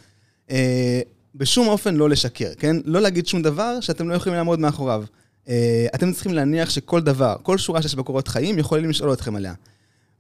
אה, 0.50 1.00
בשום 1.35 1.69
אופן 1.69 1.95
לא 1.95 2.11
לשקר, 2.11 2.50
כן? 2.59 2.76
לא 2.85 3.00
להגיד 3.00 3.26
שום 3.26 3.43
דבר 3.43 3.81
שאתם 3.81 4.09
לא 4.09 4.14
יכולים 4.14 4.37
לעמוד 4.37 4.61
מאחוריו. 4.61 5.05
אה, 5.49 5.87
אתם 5.95 6.12
צריכים 6.12 6.33
להניח 6.33 6.71
שכל 6.71 7.00
דבר, 7.00 7.37
כל 7.43 7.59
שורה 7.59 7.83
שיש 7.83 7.95
בקורות 7.95 8.29
חיים, 8.29 8.59
יכולים 8.59 8.90
לשאול 8.90 9.12
אתכם 9.12 9.37
עליה. 9.37 9.55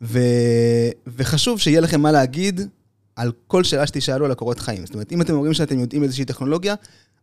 ו... 0.02 0.18
וחשוב 1.06 1.60
שיהיה 1.60 1.80
לכם 1.80 2.00
מה 2.00 2.12
להגיד 2.12 2.60
על 3.16 3.32
כל 3.46 3.64
שאלה 3.64 3.86
שתשאלו 3.86 4.24
על 4.24 4.30
הקורות 4.30 4.60
חיים. 4.60 4.86
זאת 4.86 4.94
אומרת, 4.94 5.12
אם 5.12 5.22
אתם 5.22 5.34
אומרים 5.34 5.54
שאתם 5.54 5.78
יודעים 5.78 6.02
איזושהי 6.02 6.24
טכנולוגיה, 6.24 6.74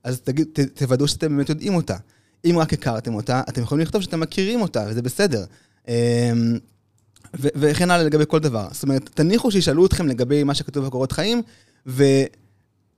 אז 0.07 0.21
תגיד, 0.21 0.47
ת, 0.53 0.59
תוודאו 0.59 1.07
שאתם 1.07 1.35
באמת 1.35 1.49
יודעים 1.49 1.75
אותה. 1.75 1.97
אם 2.45 2.55
רק 2.57 2.73
הכרתם 2.73 3.13
אותה, 3.13 3.41
אתם 3.49 3.61
יכולים 3.61 3.85
לכתוב 3.85 4.01
שאתם 4.01 4.19
מכירים 4.19 4.61
אותה, 4.61 4.85
וזה 4.89 5.01
בסדר. 5.01 5.45
אמ, 5.87 5.93
ו- 7.39 7.47
וכן 7.55 7.91
הלאה 7.91 8.03
לגבי 8.03 8.23
כל 8.27 8.39
דבר. 8.39 8.67
זאת 8.71 8.83
אומרת, 8.83 9.09
תניחו 9.13 9.51
שישאלו 9.51 9.85
אתכם 9.85 10.07
לגבי 10.07 10.43
מה 10.43 10.55
שכתוב 10.55 10.85
בקורות 10.85 11.11
חיים, 11.11 11.41
ו... 11.87 12.03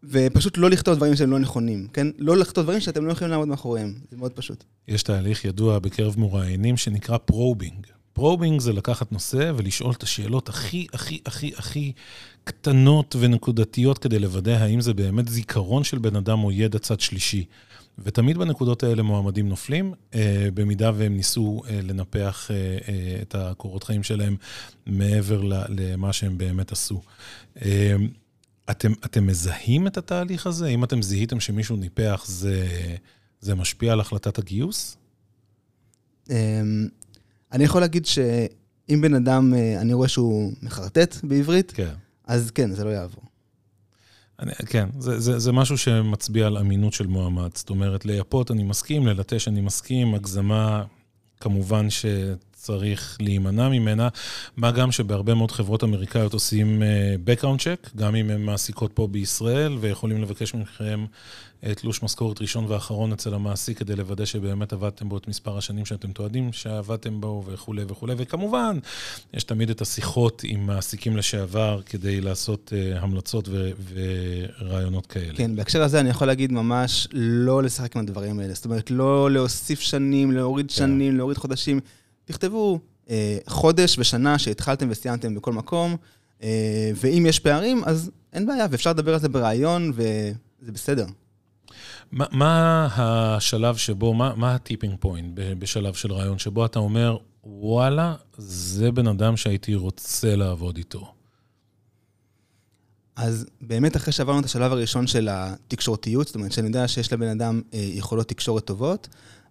ופשוט 0.03 0.57
לא 0.57 0.69
לכתוב 0.69 0.95
דברים 0.95 1.15
שהם 1.15 1.31
לא 1.31 1.39
נכונים, 1.39 1.87
כן? 1.93 2.07
לא 2.17 2.37
לכתוב 2.37 2.63
דברים 2.63 2.79
שאתם 2.79 3.05
לא 3.05 3.11
יכולים 3.11 3.31
לעמוד 3.31 3.47
מאחוריהם, 3.47 3.93
זה 4.11 4.17
מאוד 4.17 4.31
פשוט. 4.31 4.63
יש 4.87 5.03
תהליך 5.03 5.45
ידוע 5.45 5.79
בקרב 5.79 6.15
מראיינים 6.17 6.77
שנקרא 6.77 7.17
probing. 7.17 7.87
probing 8.13 8.61
זה 8.61 8.73
לקחת 8.73 9.11
נושא 9.11 9.51
ולשאול 9.55 9.93
את 9.93 10.03
השאלות 10.03 10.49
הכי, 10.49 10.87
הכי, 10.93 11.19
הכי, 11.25 11.51
הכי 11.57 11.91
קטנות 12.43 13.15
ונקודתיות 13.19 13.97
כדי 13.97 14.19
לוודא 14.19 14.51
האם 14.51 14.81
זה 14.81 14.93
באמת 14.93 15.27
זיכרון 15.27 15.83
של 15.83 15.97
בן 15.97 16.15
אדם 16.15 16.43
או 16.43 16.51
ידע 16.51 16.79
צד 16.79 16.99
שלישי. 16.99 17.45
ותמיד 18.03 18.37
בנקודות 18.37 18.83
האלה 18.83 19.03
מועמדים 19.03 19.49
נופלים, 19.49 19.93
אה, 20.13 20.47
במידה 20.53 20.91
והם 20.95 21.15
ניסו 21.17 21.61
אה, 21.69 21.79
לנפח 21.81 22.51
אה, 22.51 22.55
אה, 22.87 23.17
את 23.21 23.35
הקורות 23.35 23.83
חיים 23.83 24.03
שלהם 24.03 24.35
מעבר 24.85 25.41
למה 25.69 26.13
שהם 26.13 26.37
באמת 26.37 26.71
עשו. 26.71 27.01
אה, 27.61 27.95
אתם, 28.69 28.91
אתם 29.05 29.27
מזהים 29.27 29.87
את 29.87 29.97
התהליך 29.97 30.47
הזה? 30.47 30.67
אם 30.67 30.83
אתם 30.83 31.01
זיהיתם 31.01 31.39
שמישהו 31.39 31.75
ניפח, 31.75 32.23
זה, 32.27 32.67
זה 33.41 33.55
משפיע 33.55 33.93
על 33.93 33.99
החלטת 33.99 34.37
הגיוס? 34.37 34.97
אני 37.51 37.63
יכול 37.63 37.81
להגיד 37.81 38.05
שאם 38.05 39.01
בן 39.01 39.13
אדם, 39.13 39.53
אה, 39.53 39.81
אני 39.81 39.93
רואה 39.93 40.07
שהוא 40.07 40.51
מחרטט 40.61 41.15
בעברית, 41.23 41.71
כן. 41.71 41.93
אז 42.27 42.51
כן, 42.51 42.71
זה 42.71 42.83
לא 42.83 42.89
יעבור. 42.89 43.23
אני, 44.39 44.51
כן, 44.53 44.89
זה, 44.99 45.19
זה, 45.19 45.39
זה 45.39 45.51
משהו 45.51 45.77
שמצביע 45.77 46.47
על 46.47 46.57
אמינות 46.57 46.93
של 46.93 47.07
מועמד. 47.07 47.49
זאת 47.53 47.69
אומרת, 47.69 48.05
לייפות 48.05 48.51
אני 48.51 48.63
מסכים, 48.63 49.07
ללטש 49.07 49.47
אני 49.47 49.61
מסכים, 49.61 50.15
הגזמה, 50.15 50.83
כמובן 51.39 51.89
שצריך 52.59 53.17
להימנע 53.19 53.69
ממנה. 53.69 54.07
מה 54.57 54.71
גם 54.71 54.91
שבהרבה 54.91 55.33
מאוד 55.33 55.51
חברות 55.51 55.83
אמריקאיות 55.83 56.33
עושים 56.33 56.81
uh, 56.81 57.29
background 57.29 57.59
check, 57.59 57.89
גם 57.97 58.15
אם 58.15 58.29
הן 58.29 58.41
מעסיקות 58.41 58.93
פה 58.93 59.07
בישראל, 59.07 59.77
ויכולים 59.81 60.21
לבקש 60.21 60.53
מכם 60.53 61.05
תלוש 61.75 62.03
משכורת 62.03 62.41
ראשון 62.41 62.65
ואחרון 62.67 63.11
אצל 63.11 63.33
המעסיק 63.33 63.77
כדי 63.77 63.95
לוודא 63.95 64.25
שבאמת 64.25 64.73
עבדתם 64.73 65.09
בו 65.09 65.17
את 65.17 65.27
מספר 65.27 65.57
השנים 65.57 65.85
שאתם 65.85 66.11
תועדים 66.11 66.53
שעבדתם 66.53 67.21
בו 67.21 67.43
וכולי 67.47 67.83
וכולי. 67.87 68.13
וכמובן, 68.17 68.79
יש 69.33 69.43
תמיד 69.43 69.69
את 69.69 69.81
השיחות 69.81 70.41
עם 70.45 70.67
מעסיקים 70.67 71.17
לשעבר 71.17 71.81
כדי 71.85 72.21
לעשות 72.21 72.73
uh, 72.73 72.99
המלצות 72.99 73.49
ו- 73.51 73.71
ורעיונות 74.61 75.07
כאלה. 75.07 75.33
כן, 75.35 75.55
בהקשר 75.55 75.83
הזה 75.83 75.99
אני 75.99 76.09
יכול 76.09 76.27
להגיד 76.27 76.51
ממש 76.51 77.07
לא 77.13 77.63
לשחק 77.63 77.95
עם 77.95 78.01
הדברים 78.01 78.39
האלה. 78.39 78.53
זאת 78.53 78.65
אומרת, 78.65 78.91
לא 78.91 79.31
להוסיף 79.31 79.79
שנים, 79.79 80.31
להוריד 80.31 80.67
כן. 80.67 80.75
שנים, 80.75 81.17
להוריד 81.17 81.37
חודשים. 81.37 81.79
תכתבו 82.29 82.79
uh, 83.05 83.09
חודש 83.47 83.99
ושנה 83.99 84.39
שהתחלתם 84.39 84.87
וסיימתם 84.89 85.35
בכל 85.35 85.53
מקום, 85.53 85.95
uh, 86.39 86.43
ואם 86.95 87.25
יש 87.29 87.39
פערים, 87.39 87.83
אז 87.85 88.11
אין 88.33 88.45
בעיה, 88.45 88.65
ואפשר 88.71 88.89
לדבר 88.89 89.13
על 89.13 89.19
זה 89.19 89.29
בריאיון, 89.29 89.91
וזה 89.95 90.71
בסדר. 90.71 91.05
מה, 92.11 92.25
מה 92.31 92.87
השלב 92.95 93.77
שבו, 93.77 94.13
מה, 94.13 94.33
מה 94.35 94.55
הטיפינג 94.55 94.95
פוינט 94.99 95.33
בשלב 95.35 95.93
של 95.93 96.13
רעיון, 96.13 96.39
שבו 96.39 96.65
אתה 96.65 96.79
אומר, 96.79 97.17
וואלה, 97.43 98.15
זה 98.37 98.91
בן 98.91 99.07
אדם 99.07 99.37
שהייתי 99.37 99.75
רוצה 99.75 100.35
לעבוד 100.35 100.77
איתו? 100.77 101.13
אז 103.15 103.45
באמת 103.61 103.95
אחרי 103.95 104.13
שעברנו 104.13 104.39
את 104.39 104.45
השלב 104.45 104.71
הראשון 104.71 105.07
של 105.07 105.27
התקשורתיות, 105.31 106.27
זאת 106.27 106.35
אומרת 106.35 106.51
שאני 106.51 106.67
יודע 106.67 106.87
שיש 106.87 107.13
לבן 107.13 107.27
אדם 107.27 107.61
אה, 107.73 107.79
יכולות 107.79 108.27
תקשורת 108.27 108.65
טובות, 108.65 109.07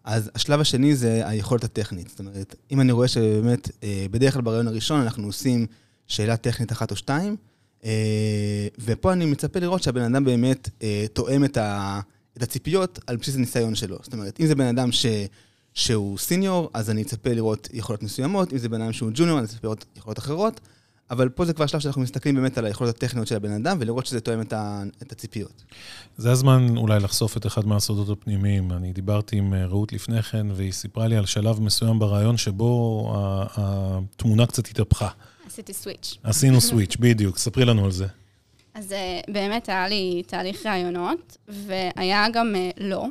אז 0.09 0.31
השלב 0.35 0.61
השני 0.61 0.97
זה 0.97 1.23
היכולת 1.25 1.65
הטכנית. 1.65 2.09
זאת 2.09 2.19
אומרת, 2.19 2.55
אם 2.71 2.81
אני 2.81 2.93
רואה 2.93 3.09
שבאמת, 3.09 3.71
אה, 3.83 4.07
בדרך 4.11 4.35
כלל 4.35 4.43
ברעיון 4.43 4.69
הראשון 4.69 5.00
אנחנו 5.00 5.27
עושים 5.27 5.67
שאלה 6.07 6.37
טכנית 6.37 6.73
אחת 6.73 6.91
או 6.91 6.97
שתיים, 6.97 7.37
אה, 7.85 8.69
ופה 8.79 9.12
אני 9.12 9.27
מצפה 9.27 9.61
לראות 9.61 9.83
שהבן 9.83 10.03
אדם 10.15 10.25
באמת 10.25 10.69
אה, 10.83 11.07
תואם 11.12 11.45
את 11.45 11.57
ה... 11.57 12.00
את 12.37 12.43
הציפיות 12.43 12.99
על 13.07 13.17
בסיס 13.17 13.35
הניסיון 13.35 13.75
שלו. 13.75 13.99
זאת 14.03 14.12
אומרת, 14.12 14.41
אם 14.41 14.47
זה 14.47 14.55
בן 14.55 14.67
אדם 14.67 14.93
ש... 14.93 15.07
שהוא 15.75 16.19
סיניור, 16.19 16.71
אז 16.75 16.91
אני 16.91 17.03
אצפה 17.03 17.33
לראות 17.33 17.69
יכולות 17.73 18.03
מסוימות, 18.03 18.53
אם 18.53 18.59
זה 18.59 18.69
בן 18.69 18.83
אדם 18.83 18.93
שהוא 18.93 19.11
ג'וניור, 19.15 19.38
אני 19.38 19.47
אצפה 19.47 19.59
לראות 19.62 19.85
יכולות 19.97 20.19
אחרות, 20.19 20.61
אבל 21.11 21.29
פה 21.29 21.45
זה 21.45 21.53
כבר 21.53 21.67
שלב 21.67 21.81
שאנחנו 21.81 22.03
מסתכלים 22.03 22.35
באמת 22.35 22.59
על 22.59 22.65
היכולות 22.65 22.97
הטכניות 22.97 23.27
של 23.27 23.37
הבן 23.37 23.53
אדם, 23.53 23.77
ולראות 23.81 24.07
שזה 24.07 24.21
תואם 24.21 24.41
את, 24.41 24.53
ה... 24.53 24.83
את 25.03 25.12
הציפיות. 25.12 25.65
זה 26.17 26.31
הזמן 26.31 26.77
אולי 26.77 27.00
לחשוף 27.00 27.37
את 27.37 27.47
אחד 27.47 27.67
מהסודות 27.67 28.19
הפנימיים. 28.19 28.73
אני 28.73 28.93
דיברתי 28.93 29.37
עם 29.37 29.55
אה, 29.55 29.67
רעות 29.67 29.93
לפני 29.93 30.23
כן, 30.23 30.47
והיא 30.55 30.73
סיפרה 30.73 31.09
לי 31.09 31.17
על 31.17 31.27
שלב 31.27 31.61
מסוים 31.61 31.99
ברעיון 31.99 32.37
שבו 32.37 33.12
התמונה 33.57 34.47
קצת 34.47 34.67
התהפכה. 34.67 35.09
עשיתי 35.47 35.73
סוויץ'. 35.73 36.19
עשינו 36.23 36.61
סוויץ', 36.69 36.97
בדיוק. 37.00 37.38
ספרי 37.38 37.65
לנו 37.65 37.85
על 37.85 37.91
זה. 37.91 38.07
אז 38.75 38.93
אה, 38.93 39.21
באמת 39.29 39.69
היה 39.69 39.88
לי 39.88 40.23
תהליך 40.27 40.67
ראיונות, 40.67 41.37
והיה 41.49 42.27
גם 42.33 42.55
אה, 42.57 42.71
לא. 42.81 43.07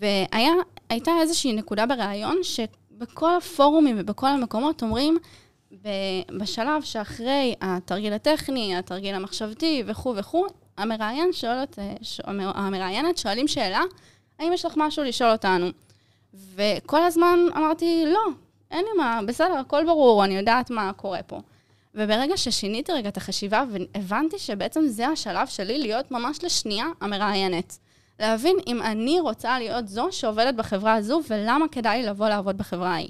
והייתה 0.00 1.10
איזושהי 1.22 1.52
נקודה 1.52 1.86
בראיון 1.86 2.36
שבכל 2.42 3.36
הפורומים 3.36 3.96
ובכל 3.98 4.26
המקומות 4.26 4.82
אומרים, 4.82 5.18
בשלב 6.36 6.82
שאחרי 6.82 7.54
התרגיל 7.60 8.12
הטכני, 8.12 8.76
התרגיל 8.76 9.14
המחשבתי 9.14 9.82
וכו' 9.86 10.14
וכו', 10.16 10.46
המראיין 10.76 11.32
שואלת, 11.32 11.78
אה, 11.78 11.94
המראיינת 12.54 13.18
שואלים 13.18 13.48
שאלה, 13.48 13.82
האם 14.38 14.52
יש 14.52 14.64
לך 14.64 14.74
משהו 14.76 15.04
לשאול 15.04 15.30
אותנו? 15.30 15.66
וכל 16.54 17.02
הזמן 17.02 17.38
אמרתי, 17.56 18.04
לא, 18.06 18.24
אין 18.70 18.84
לי 18.84 19.02
מה, 19.02 19.20
בסדר, 19.26 19.58
הכל 19.58 19.84
ברור, 19.86 20.24
אני 20.24 20.36
יודעת 20.36 20.70
מה 20.70 20.92
קורה 20.92 21.22
פה. 21.22 21.40
וברגע 21.94 22.36
ששיניתי 22.36 22.92
רגע 22.92 23.08
את 23.08 23.16
החשיבה 23.16 23.64
והבנתי 23.70 24.38
שבעצם 24.38 24.86
זה 24.86 25.08
השלב 25.08 25.46
שלי 25.46 25.78
להיות 25.78 26.10
ממש 26.10 26.38
לשנייה 26.44 26.86
המראיינת. 27.00 27.78
להבין 28.20 28.56
אם 28.66 28.82
אני 28.82 29.20
רוצה 29.20 29.58
להיות 29.58 29.88
זו 29.88 30.08
שעובדת 30.10 30.54
בחברה 30.54 30.94
הזו 30.94 31.20
ולמה 31.28 31.68
כדאי 31.72 32.02
לי 32.02 32.06
לבוא 32.08 32.28
לעבוד 32.28 32.58
בחברה 32.58 32.88
ההיא. 32.88 33.08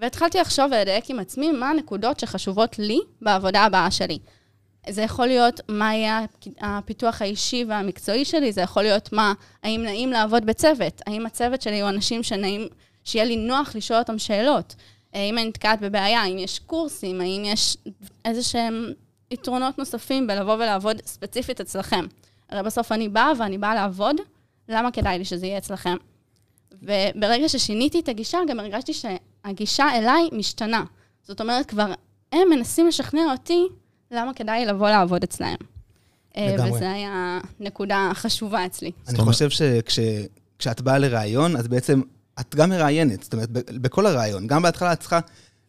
והתחלתי 0.00 0.38
לחשוב 0.38 0.66
ולדייק 0.66 1.10
עם 1.10 1.18
עצמי 1.18 1.52
מה 1.52 1.70
הנקודות 1.70 2.20
שחשובות 2.20 2.78
לי 2.78 3.00
בעבודה 3.20 3.60
הבאה 3.60 3.90
שלי. 3.90 4.18
זה 4.88 5.02
יכול 5.02 5.26
להיות 5.26 5.60
מה 5.68 5.94
יהיה 5.94 6.20
הפיתוח 6.60 7.22
האישי 7.22 7.64
והמקצועי 7.68 8.24
שלי, 8.24 8.52
זה 8.52 8.60
יכול 8.60 8.82
להיות 8.82 9.12
מה, 9.12 9.32
האם 9.62 9.82
נעים 9.82 10.10
לעבוד 10.10 10.46
בצוות, 10.46 11.02
האם 11.06 11.26
הצוות 11.26 11.62
שלי 11.62 11.80
הוא 11.80 11.88
אנשים 11.88 12.22
שנעים, 12.22 12.66
שיהיה 13.04 13.24
לי 13.24 13.36
נוח 13.36 13.76
לשאול 13.76 13.98
אותם 13.98 14.18
שאלות. 14.18 14.74
האם 15.12 15.38
אני 15.38 15.48
נתקעת 15.48 15.80
בבעיה, 15.80 16.20
האם 16.20 16.38
יש 16.38 16.58
קורסים, 16.58 17.20
האם 17.20 17.42
יש 17.44 17.76
איזה 18.24 18.42
שהם 18.42 18.92
יתרונות 19.30 19.78
נוספים 19.78 20.26
בלבוא 20.26 20.54
ולעבוד 20.54 20.96
ספציפית 21.06 21.60
אצלכם. 21.60 22.06
הרי 22.50 22.62
בסוף 22.62 22.92
אני 22.92 23.08
באה 23.08 23.32
ואני 23.38 23.58
באה 23.58 23.74
לעבוד, 23.74 24.16
למה 24.68 24.90
כדאי 24.90 25.18
לי 25.18 25.24
שזה 25.24 25.46
יהיה 25.46 25.58
אצלכם? 25.58 25.96
וברגע 26.82 27.48
ששיניתי 27.48 28.00
את 28.00 28.08
הגישה, 28.08 28.38
גם 28.48 28.60
הרגשתי 28.60 28.92
שהגישה 29.46 29.98
אליי 29.98 30.28
משתנה. 30.32 30.84
זאת 31.22 31.40
אומרת, 31.40 31.66
כבר 31.66 31.92
הם 32.32 32.48
מנסים 32.50 32.86
לשכנע 32.86 33.20
אותי 33.32 33.66
למה 34.10 34.34
כדאי 34.34 34.66
לבוא 34.66 34.90
לעבוד 34.90 35.22
אצלהם. 35.22 35.56
אה, 36.36 36.54
לגמרי. 36.54 36.70
וזו 36.70 36.84
הייתה 36.84 37.38
נקודה 37.60 38.10
חשובה 38.14 38.66
אצלי. 38.66 38.90
אני 39.08 39.18
חושב 39.18 39.48
שכשאת 39.50 40.80
באה 40.80 40.98
לראיון, 40.98 41.56
אז 41.56 41.68
בעצם 41.68 42.00
את 42.40 42.54
גם 42.54 42.70
מראיינת, 42.70 43.22
זאת 43.22 43.32
אומרת, 43.32 43.50
בכל 43.52 44.06
הראיון. 44.06 44.46
גם 44.46 44.62
בהתחלה 44.62 44.92
את 44.92 45.00
צריכה 45.00 45.20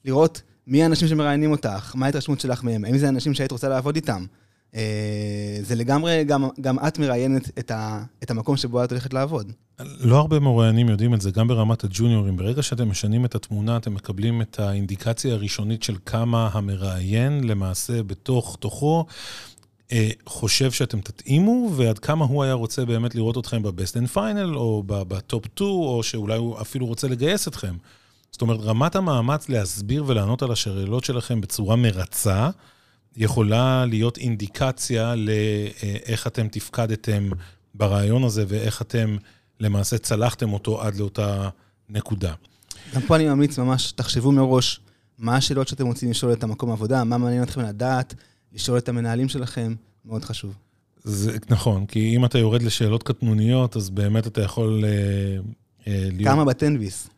לראות 0.05 0.41
מי 0.67 0.83
האנשים 0.83 1.07
שמראיינים 1.07 1.51
אותך, 1.51 1.95
מה 1.95 2.05
ההתרשמות 2.05 2.39
שלך 2.39 2.63
מהם, 2.63 2.85
האם 2.85 2.97
זה 2.97 3.09
אנשים 3.09 3.33
שהיית 3.33 3.51
רוצה 3.51 3.69
לעבוד 3.69 3.95
איתם. 3.95 4.25
אה, 4.75 5.57
זה 5.61 5.75
לגמרי, 5.75 6.23
גם, 6.23 6.49
גם 6.61 6.79
את 6.87 6.99
מראיינת 6.99 7.59
את, 7.59 7.71
ה, 7.71 8.03
את 8.23 8.31
המקום 8.31 8.57
שבו 8.57 8.83
את 8.83 8.91
הולכת 8.91 9.13
לעבוד. 9.13 9.51
לא 9.99 10.17
הרבה 10.17 10.39
מרואיינים 10.39 10.89
יודעים 10.89 11.13
את 11.13 11.21
זה, 11.21 11.31
גם 11.31 11.47
ברמת 11.47 11.83
הג'וניורים. 11.83 12.37
ברגע 12.37 12.63
שאתם 12.63 12.89
משנים 12.89 13.25
את 13.25 13.35
התמונה, 13.35 13.77
אתם 13.77 13.93
מקבלים 13.93 14.41
את 14.41 14.59
האינדיקציה 14.59 15.33
הראשונית 15.33 15.83
של 15.83 15.95
כמה 16.05 16.49
המראיין 16.53 17.43
למעשה 17.43 18.03
בתוך 18.03 18.57
תוכו 18.59 19.05
אה, 19.91 20.09
חושב 20.25 20.71
שאתם 20.71 21.01
תתאימו, 21.01 21.69
ועד 21.75 21.99
כמה 21.99 22.25
הוא 22.25 22.43
היה 22.43 22.53
רוצה 22.53 22.85
באמת 22.85 23.15
לראות 23.15 23.37
אתכם 23.37 23.63
ב 23.63 23.70
best 23.70 23.97
and 23.97 24.07
final, 24.07 24.55
או 24.55 24.83
ב 24.87 25.02
top 25.02 25.45
2, 25.45 25.69
או 25.69 26.03
שאולי 26.03 26.37
הוא 26.37 26.61
אפילו 26.61 26.85
רוצה 26.85 27.07
לגייס 27.07 27.47
אתכם. 27.47 27.75
זאת 28.31 28.41
אומרת, 28.41 28.59
רמת 28.59 28.95
המאמץ 28.95 29.49
להסביר 29.49 30.03
ולענות 30.07 30.43
על 30.43 30.51
השאלות 30.51 31.03
שלכם 31.03 31.41
בצורה 31.41 31.75
מרצה, 31.75 32.49
יכולה 33.17 33.85
להיות 33.85 34.17
אינדיקציה 34.17 35.15
לאיך 35.15 36.27
אתם 36.27 36.47
תפקדתם 36.47 37.29
ברעיון 37.73 38.23
הזה, 38.23 38.45
ואיך 38.47 38.81
אתם 38.81 39.17
למעשה 39.59 39.97
צלחתם 39.97 40.53
אותו 40.53 40.81
עד 40.81 40.95
לאותה 40.95 41.49
נקודה. 41.89 42.33
גם 42.95 43.01
פה 43.01 43.15
אני 43.15 43.25
ממליץ 43.29 43.59
ממש, 43.59 43.91
תחשבו 43.91 44.31
מראש 44.31 44.79
מה 45.17 45.35
השאלות 45.35 45.67
שאתם 45.67 45.87
רוצים 45.87 46.09
לשאול 46.09 46.33
את 46.33 46.43
המקום 46.43 46.69
העבודה, 46.69 47.03
מה 47.03 47.17
מעניין 47.17 47.43
אתכם 47.43 47.61
לדעת, 47.61 48.13
לשאול 48.53 48.77
את 48.77 48.89
המנהלים 48.89 49.29
שלכם, 49.29 49.75
מאוד 50.05 50.25
חשוב. 50.25 50.53
זה 51.03 51.37
נכון, 51.49 51.85
כי 51.85 52.15
אם 52.15 52.25
אתה 52.25 52.37
יורד 52.37 52.61
לשאלות 52.61 53.03
קטנוניות, 53.03 53.75
אז 53.75 53.89
באמת 53.89 54.27
אתה 54.27 54.41
יכול 54.41 54.83
אה, 54.85 54.89
אה, 55.87 56.07
להיות... 56.11 56.31
כמה 56.33 56.45
בטנביס. 56.45 57.09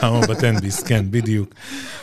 כמה 0.00 0.20
בטנביס, 0.20 0.82
כן, 0.82 1.10
בדיוק. 1.10 1.54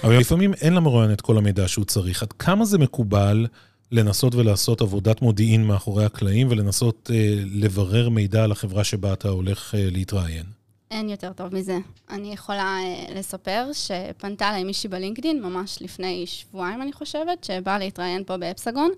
אבל 0.04 0.18
לפעמים 0.18 0.54
אין 0.54 0.74
למרואיין 0.74 1.14
את 1.14 1.22
כל 1.22 1.38
המידע 1.38 1.68
שהוא 1.68 1.86
צריך. 1.86 2.24
עד 2.24 2.34
כמה 2.34 2.66
זה 2.66 2.78
מקובל 2.78 3.48
לנסות 3.92 4.36
ולעשות 4.36 4.82
עבודת 4.82 5.22
מודיעין 5.22 5.68
מאחורי 5.68 6.06
הקלעים 6.06 6.48
ולנסות 6.50 7.10
אה, 7.14 7.36
לברר 7.54 8.10
מידע 8.10 8.44
על 8.44 8.52
החברה 8.52 8.84
שבה 8.84 9.14
אתה 9.14 9.30
הולך 9.30 9.76
אה, 9.76 9.88
להתראיין? 9.92 10.46
אין 10.92 11.10
יותר 11.10 11.34
טוב 11.34 11.56
מזה. 11.56 11.78
אני 12.10 12.34
יכולה 12.34 12.78
אה, 12.80 13.14
לספר 13.16 13.70
שפנתה 13.74 14.50
אליי 14.50 14.64
מישהי 14.64 14.90
בלינקדין, 14.90 15.42
ממש 15.44 15.78
לפני 15.82 16.24
שבועיים, 16.28 16.82
אני 16.82 16.94
חושבת, 16.94 17.44
שבאה 17.44 17.80
להתראיין 17.80 18.24
פה 18.24 18.38
באפסגון, 18.38 18.92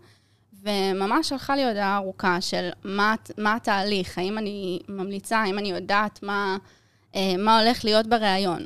וממש 0.64 1.30
שלחה 1.30 1.56
לי 1.56 1.66
הודעה 1.66 1.96
ארוכה 1.96 2.42
של 2.42 2.70
מה, 2.84 3.16
מה 3.38 3.56
התהליך, 3.56 4.18
האם 4.18 4.38
אני 4.38 4.80
ממליצה, 4.90 5.38
האם 5.38 5.58
אני 5.58 5.72
יודעת 5.72 6.20
מה, 6.24 6.58
מה 7.38 7.60
הולך 7.60 7.86
להיות 7.86 8.08
בריאיון. 8.08 8.66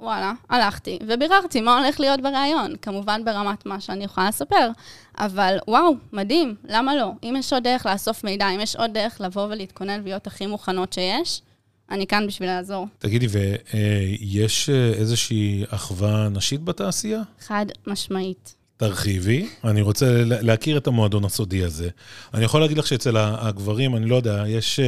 ווואלה, 0.00 0.32
הלכתי 0.50 0.98
וביררתי 1.06 1.60
מה 1.60 1.78
הולך 1.78 2.00
להיות 2.00 2.20
בריאיון, 2.20 2.74
כמובן 2.82 3.24
ברמת 3.24 3.66
מה 3.66 3.80
שאני 3.80 4.04
יכולה 4.04 4.28
לספר, 4.28 4.70
אבל 5.18 5.56
וואו, 5.68 5.94
מדהים, 6.12 6.54
למה 6.68 6.96
לא? 6.96 7.10
אם 7.22 7.34
יש 7.38 7.52
עוד 7.52 7.62
דרך 7.62 7.86
לאסוף 7.86 8.24
מידע, 8.24 8.48
אם 8.48 8.60
יש 8.60 8.76
עוד 8.76 8.90
דרך 8.94 9.20
לבוא 9.20 9.46
ולהתכונן 9.46 10.00
ולהיות 10.02 10.26
הכי 10.26 10.46
מוכנות 10.46 10.92
שיש, 10.92 11.42
אני 11.90 12.06
כאן 12.06 12.26
בשביל 12.26 12.48
לעזור. 12.48 12.86
תגידי, 12.98 13.26
ויש 13.30 14.70
אה, 14.70 14.92
איזושהי 14.94 15.64
אחווה 15.68 16.28
נשית 16.28 16.64
בתעשייה? 16.64 17.22
חד 17.40 17.66
משמעית. 17.86 18.54
תרחיבי, 18.76 19.48
אני 19.64 19.82
רוצה 19.82 20.06
להכיר 20.24 20.78
את 20.78 20.86
המועדון 20.86 21.24
הסודי 21.24 21.64
הזה. 21.64 21.88
אני 22.34 22.44
יכול 22.44 22.60
להגיד 22.60 22.78
לך 22.78 22.86
שאצל 22.86 23.16
הגברים, 23.16 23.96
אני 23.96 24.06
לא 24.06 24.16
יודע, 24.16 24.44
יש... 24.46 24.80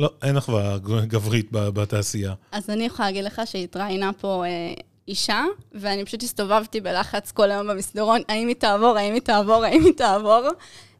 לא, 0.00 0.10
אין 0.22 0.36
אחווה 0.36 0.78
גברית 1.06 1.48
בתעשייה. 1.52 2.34
אז 2.52 2.70
אני 2.70 2.84
יכולה 2.84 3.08
להגיד 3.08 3.24
לך 3.24 3.42
שהתראיינה 3.44 4.12
פה 4.12 4.44
אה, 4.46 4.74
אישה, 5.08 5.44
ואני 5.72 6.04
פשוט 6.04 6.22
הסתובבתי 6.22 6.80
בלחץ 6.80 7.32
כל 7.32 7.50
היום 7.50 7.68
במסדרון, 7.68 8.20
האם 8.28 8.48
היא 8.48 8.56
תעבור, 8.56 8.96
האם 8.98 9.14
היא 9.14 9.22
תעבור, 9.22 9.64
האם 9.64 9.84
היא 9.84 9.92
תעבור. 9.92 10.48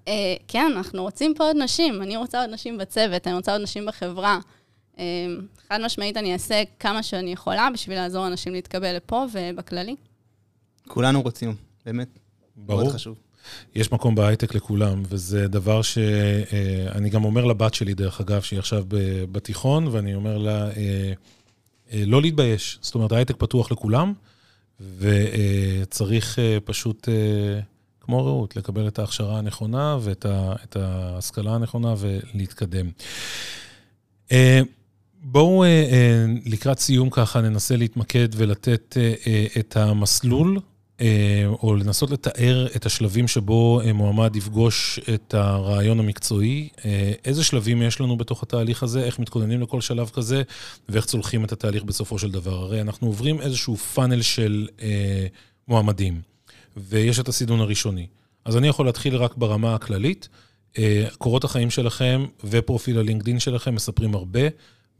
אה, 0.09 0.35
כן, 0.49 0.73
אנחנו 0.77 1.03
רוצים 1.03 1.35
פה 1.35 1.45
עוד 1.45 1.57
נשים, 1.57 2.03
אני 2.03 2.17
רוצה 2.17 2.41
עוד 2.41 2.51
נשים 2.51 2.79
בצוות, 2.79 3.27
אני 3.27 3.35
רוצה 3.35 3.53
עוד 3.53 3.63
נשים 3.63 3.87
בחברה. 3.87 4.39
אה, 4.99 5.05
חד 5.69 5.81
משמעית, 5.85 6.17
אני 6.17 6.33
אעשה 6.33 6.63
כמה 6.79 7.03
שאני 7.03 7.33
יכולה 7.33 7.69
בשביל 7.73 7.97
לעזור 7.97 8.25
לאנשים 8.25 8.53
להתקבל 8.53 8.97
לפה 8.97 9.25
ובכללי. 9.33 9.97
כולנו 10.89 11.23
רוצים, 11.23 11.55
באמת. 11.87 12.09
ברור. 12.57 12.83
מאוד 12.83 12.95
חשוב. 12.95 13.19
יש 13.75 13.93
מקום 13.93 14.15
בהייטק 14.15 14.55
לכולם, 14.55 15.03
וזה 15.09 15.49
דבר 15.49 15.83
שאני 15.83 17.09
אה, 17.09 17.09
גם 17.11 17.25
אומר 17.25 17.45
לבת 17.45 17.75
שלי, 17.75 17.95
דרך 17.95 18.21
אגב, 18.21 18.43
שהיא 18.43 18.59
עכשיו 18.59 18.85
בתיכון, 19.33 19.89
ואני 19.89 20.15
אומר 20.15 20.39
לה, 20.39 20.65
אה, 20.65 21.13
אה, 21.93 22.03
לא 22.07 22.23
להתבייש. 22.23 22.79
זאת 22.81 22.95
אומרת, 22.95 23.13
ההייטק 23.13 23.37
פתוח 23.37 23.73
לכולם, 23.73 24.13
וצריך 24.99 26.39
פשוט, 26.65 27.09
כמו 28.01 28.27
רעות, 28.27 28.57
לקבל 28.57 28.89
את 28.89 28.99
ההכשרה 28.99 29.39
הנכונה 29.39 29.99
ואת 30.01 30.77
ההשכלה 30.77 31.55
הנכונה 31.55 31.95
ולהתקדם. 31.99 32.91
בואו 35.23 35.65
לקראת 36.47 36.79
סיום 36.79 37.11
ככה 37.11 37.41
ננסה 37.41 37.77
להתמקד 37.77 38.29
ולתת 38.37 38.97
את 39.59 39.77
המסלול 39.77 40.59
או 41.63 41.75
לנסות 41.75 42.11
לתאר 42.11 42.67
את 42.77 42.87
השלבים 42.87 43.29
שבו 43.29 43.81
אה, 43.81 43.93
מועמד 43.93 44.37
יפגוש 44.37 45.01
את 45.15 45.35
הרעיון 45.35 46.01
המקצועי, 46.01 46.69
אה, 46.85 47.13
איזה 47.25 47.45
שלבים 47.45 47.83
יש 47.83 48.01
לנו 48.01 48.17
בתוך 48.17 48.43
התהליך 48.43 48.83
הזה, 48.83 49.05
איך 49.05 49.19
מתכוננים 49.19 49.61
לכל 49.61 49.81
שלב 49.81 50.11
כזה, 50.15 50.43
ואיך 50.89 51.07
צולחים 51.07 51.45
את 51.45 51.53
התהליך 51.53 51.83
בסופו 51.83 52.19
של 52.19 52.31
דבר. 52.31 52.55
הרי 52.55 52.81
אנחנו 52.81 53.07
עוברים 53.07 53.41
איזשהו 53.41 53.77
פאנל 53.77 54.23
של 54.23 54.69
מועמדים, 55.69 56.21
ויש 56.77 57.21
את 57.21 57.29
הסידון 57.29 57.61
הראשוני. 57.61 58.07
אז 58.45 58.57
אני 58.57 58.69
יכול 58.69 58.87
להתחיל 58.87 59.17
רק 59.17 59.37
ברמה 59.37 59.75
הכללית. 59.75 60.29
קורות 61.19 61.45
החיים 61.45 61.71
שלכם 61.71 62.25
ופרופיל 62.45 62.99
הלינקדין 62.99 63.39
שלכם 63.39 63.75
מספרים 63.75 64.15
הרבה. 64.15 64.41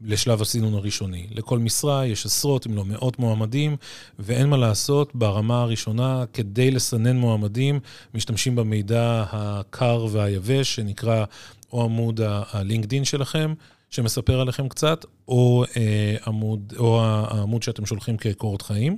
לשלב 0.03 0.41
הסינון 0.41 0.73
הראשוני. 0.73 1.27
לכל 1.31 1.59
משרה 1.59 2.05
יש 2.05 2.25
עשרות, 2.25 2.67
אם 2.67 2.75
לא 2.75 2.85
מאות 2.85 3.19
מועמדים, 3.19 3.75
ואין 4.19 4.49
מה 4.49 4.57
לעשות, 4.57 5.15
ברמה 5.15 5.61
הראשונה, 5.61 6.23
כדי 6.33 6.71
לסנן 6.71 7.17
מועמדים, 7.17 7.79
משתמשים 8.13 8.55
במידע 8.55 9.25
הקר 9.31 10.05
והיבש, 10.11 10.75
שנקרא 10.75 11.25
או 11.73 11.83
עמוד 11.83 12.19
הלינקדין 12.51 13.05
שלכם, 13.05 13.53
שמספר 13.89 14.41
עליכם 14.41 14.69
קצת, 14.69 15.05
או, 15.27 15.63
אה, 15.77 16.15
עמוד, 16.27 16.73
או 16.77 17.03
העמוד 17.03 17.63
שאתם 17.63 17.85
שולחים 17.85 18.17
כקורות 18.17 18.61
חיים. 18.61 18.97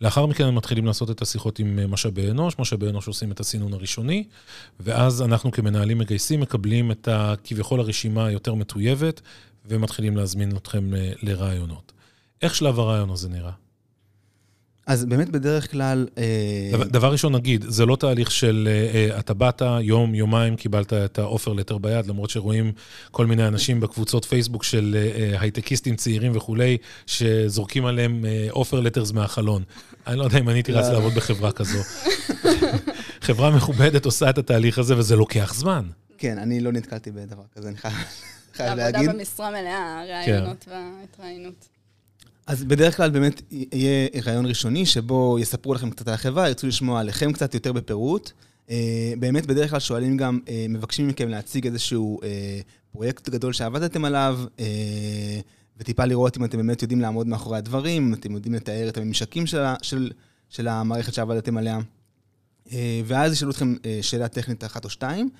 לאחר 0.00 0.26
מכן 0.26 0.44
הם 0.44 0.54
מתחילים 0.54 0.86
לעשות 0.86 1.10
את 1.10 1.22
השיחות 1.22 1.58
עם 1.58 1.78
אה, 1.78 1.86
משאבי 1.86 2.30
אנוש, 2.30 2.54
משאבי 2.58 2.88
אנוש 2.88 3.06
עושים 3.06 3.32
את 3.32 3.40
הסינון 3.40 3.72
הראשוני, 3.72 4.24
ואז 4.80 5.22
אנחנו 5.22 5.52
כמנהלים 5.52 5.98
מגייסים 5.98 6.40
מקבלים 6.40 6.90
את 6.90 7.08
כביכול 7.44 7.80
הרשימה 7.80 8.26
היותר 8.26 8.54
מטויבת, 8.54 9.20
ומתחילים 9.64 10.16
להזמין 10.16 10.56
אתכם 10.56 10.94
אה, 10.94 11.12
לרעיונות. 11.22 11.92
איך 12.42 12.54
שלב 12.54 12.78
הרעיון 12.78 13.10
הזה 13.10 13.28
נראה? 13.28 13.50
אז 14.86 15.04
באמת 15.04 15.28
בדרך 15.28 15.70
כלל... 15.70 16.06
אה, 16.18 16.70
דבר, 16.72 16.84
דבר 16.84 17.12
ראשון, 17.12 17.34
נגיד, 17.34 17.64
זה 17.68 17.86
לא 17.86 17.96
תהליך 17.96 18.30
של 18.30 18.68
אה, 18.94 19.18
אתה 19.18 19.34
באת, 19.34 19.62
יום, 19.80 20.14
יומיים, 20.14 20.56
קיבלת 20.56 20.92
את 20.92 21.18
האופר 21.18 21.52
לטר 21.52 21.78
ביד, 21.78 22.06
למרות 22.06 22.30
שרואים 22.30 22.72
כל 23.10 23.26
מיני 23.26 23.46
אנשים 23.46 23.80
בקבוצות 23.80 24.24
פייסבוק 24.24 24.64
של 24.64 24.96
הייטקיסטים 25.38 25.96
צעירים 25.96 26.36
וכולי, 26.36 26.76
שזורקים 27.06 27.86
עליהם 27.86 28.24
אופר 28.50 28.80
לטרס 28.80 29.12
מהחלון. 29.12 29.62
אני 30.06 30.18
לא 30.18 30.24
יודע 30.24 30.38
אם 30.38 30.48
אני 30.48 30.58
הייתי 30.58 30.72
רץ 30.72 30.86
לא. 30.86 30.92
לעבוד 30.92 31.14
בחברה 31.14 31.52
כזו. 31.52 31.78
חברה 33.20 33.56
מכובדת 33.56 34.04
עושה 34.04 34.30
את 34.30 34.38
התהליך 34.38 34.78
הזה, 34.78 34.98
וזה 34.98 35.16
לוקח 35.16 35.54
זמן. 35.56 35.84
כן, 36.18 36.38
אני 36.38 36.60
לא 36.60 36.72
נתקלתי 36.72 37.10
בדבר 37.10 37.42
כזה, 37.54 37.68
אני 37.68 37.76
חייב... 37.76 37.94
חייב 38.54 38.78
להגיד. 38.78 39.00
עבודה 39.00 39.18
במשרה 39.18 39.50
מלאה, 39.50 40.04
ראיונות 40.08 40.64
כן. 40.64 40.70
והתראיינות. 40.70 41.68
אז 42.46 42.64
בדרך 42.64 42.96
כלל 42.96 43.10
באמת 43.10 43.42
יהיה 43.50 44.08
רעיון 44.24 44.46
ראשוני, 44.46 44.86
שבו 44.86 45.38
יספרו 45.40 45.74
לכם 45.74 45.90
קצת 45.90 46.08
על 46.08 46.14
החברה, 46.14 46.48
ירצו 46.48 46.66
לשמוע 46.66 47.00
עליכם 47.00 47.32
קצת 47.32 47.54
יותר 47.54 47.72
בפירוט. 47.72 48.32
אה, 48.70 49.12
באמת, 49.18 49.46
בדרך 49.46 49.70
כלל 49.70 49.80
שואלים 49.80 50.16
גם, 50.16 50.38
אה, 50.48 50.66
מבקשים 50.68 51.08
מכם 51.08 51.28
להציג 51.28 51.66
איזשהו 51.66 52.20
אה, 52.22 52.60
פרויקט 52.92 53.28
גדול 53.28 53.52
שעבדתם 53.52 54.04
עליו, 54.04 54.38
וטיפה 55.76 56.04
לראות 56.04 56.36
אם 56.36 56.44
אתם 56.44 56.56
באמת 56.56 56.82
יודעים 56.82 57.00
לעמוד 57.00 57.26
מאחורי 57.26 57.58
הדברים, 57.58 58.06
אם 58.06 58.14
אתם 58.14 58.32
יודעים 58.32 58.54
לתאר 58.54 58.88
את 58.88 58.96
הממשקים 58.96 59.46
של, 59.46 59.64
של, 59.82 60.10
של 60.48 60.68
המערכת 60.68 61.14
שעבדתם 61.14 61.56
עליה. 61.56 61.78
ואז 63.04 63.32
ישאלו 63.32 63.50
אתכם 63.50 63.74
שאלה 64.02 64.28
טכנית 64.28 64.64
אחת 64.64 64.84
או 64.84 64.90
שתיים. 64.90 65.30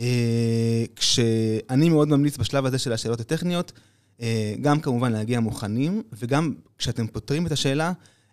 אה, 0.00 0.84
כשאני 0.96 1.88
מאוד 1.88 2.08
ממליץ 2.08 2.36
בשלב 2.36 2.66
הזה 2.66 2.78
של 2.78 2.92
השאלות 2.92 3.20
הטכניות, 3.20 3.72
אה, 4.20 4.54
גם 4.60 4.80
כמובן 4.80 5.12
להגיע 5.12 5.40
מוכנים, 5.40 6.02
וגם 6.12 6.54
כשאתם 6.78 7.06
פותרים 7.06 7.46
את 7.46 7.52
השאלה, 7.52 7.92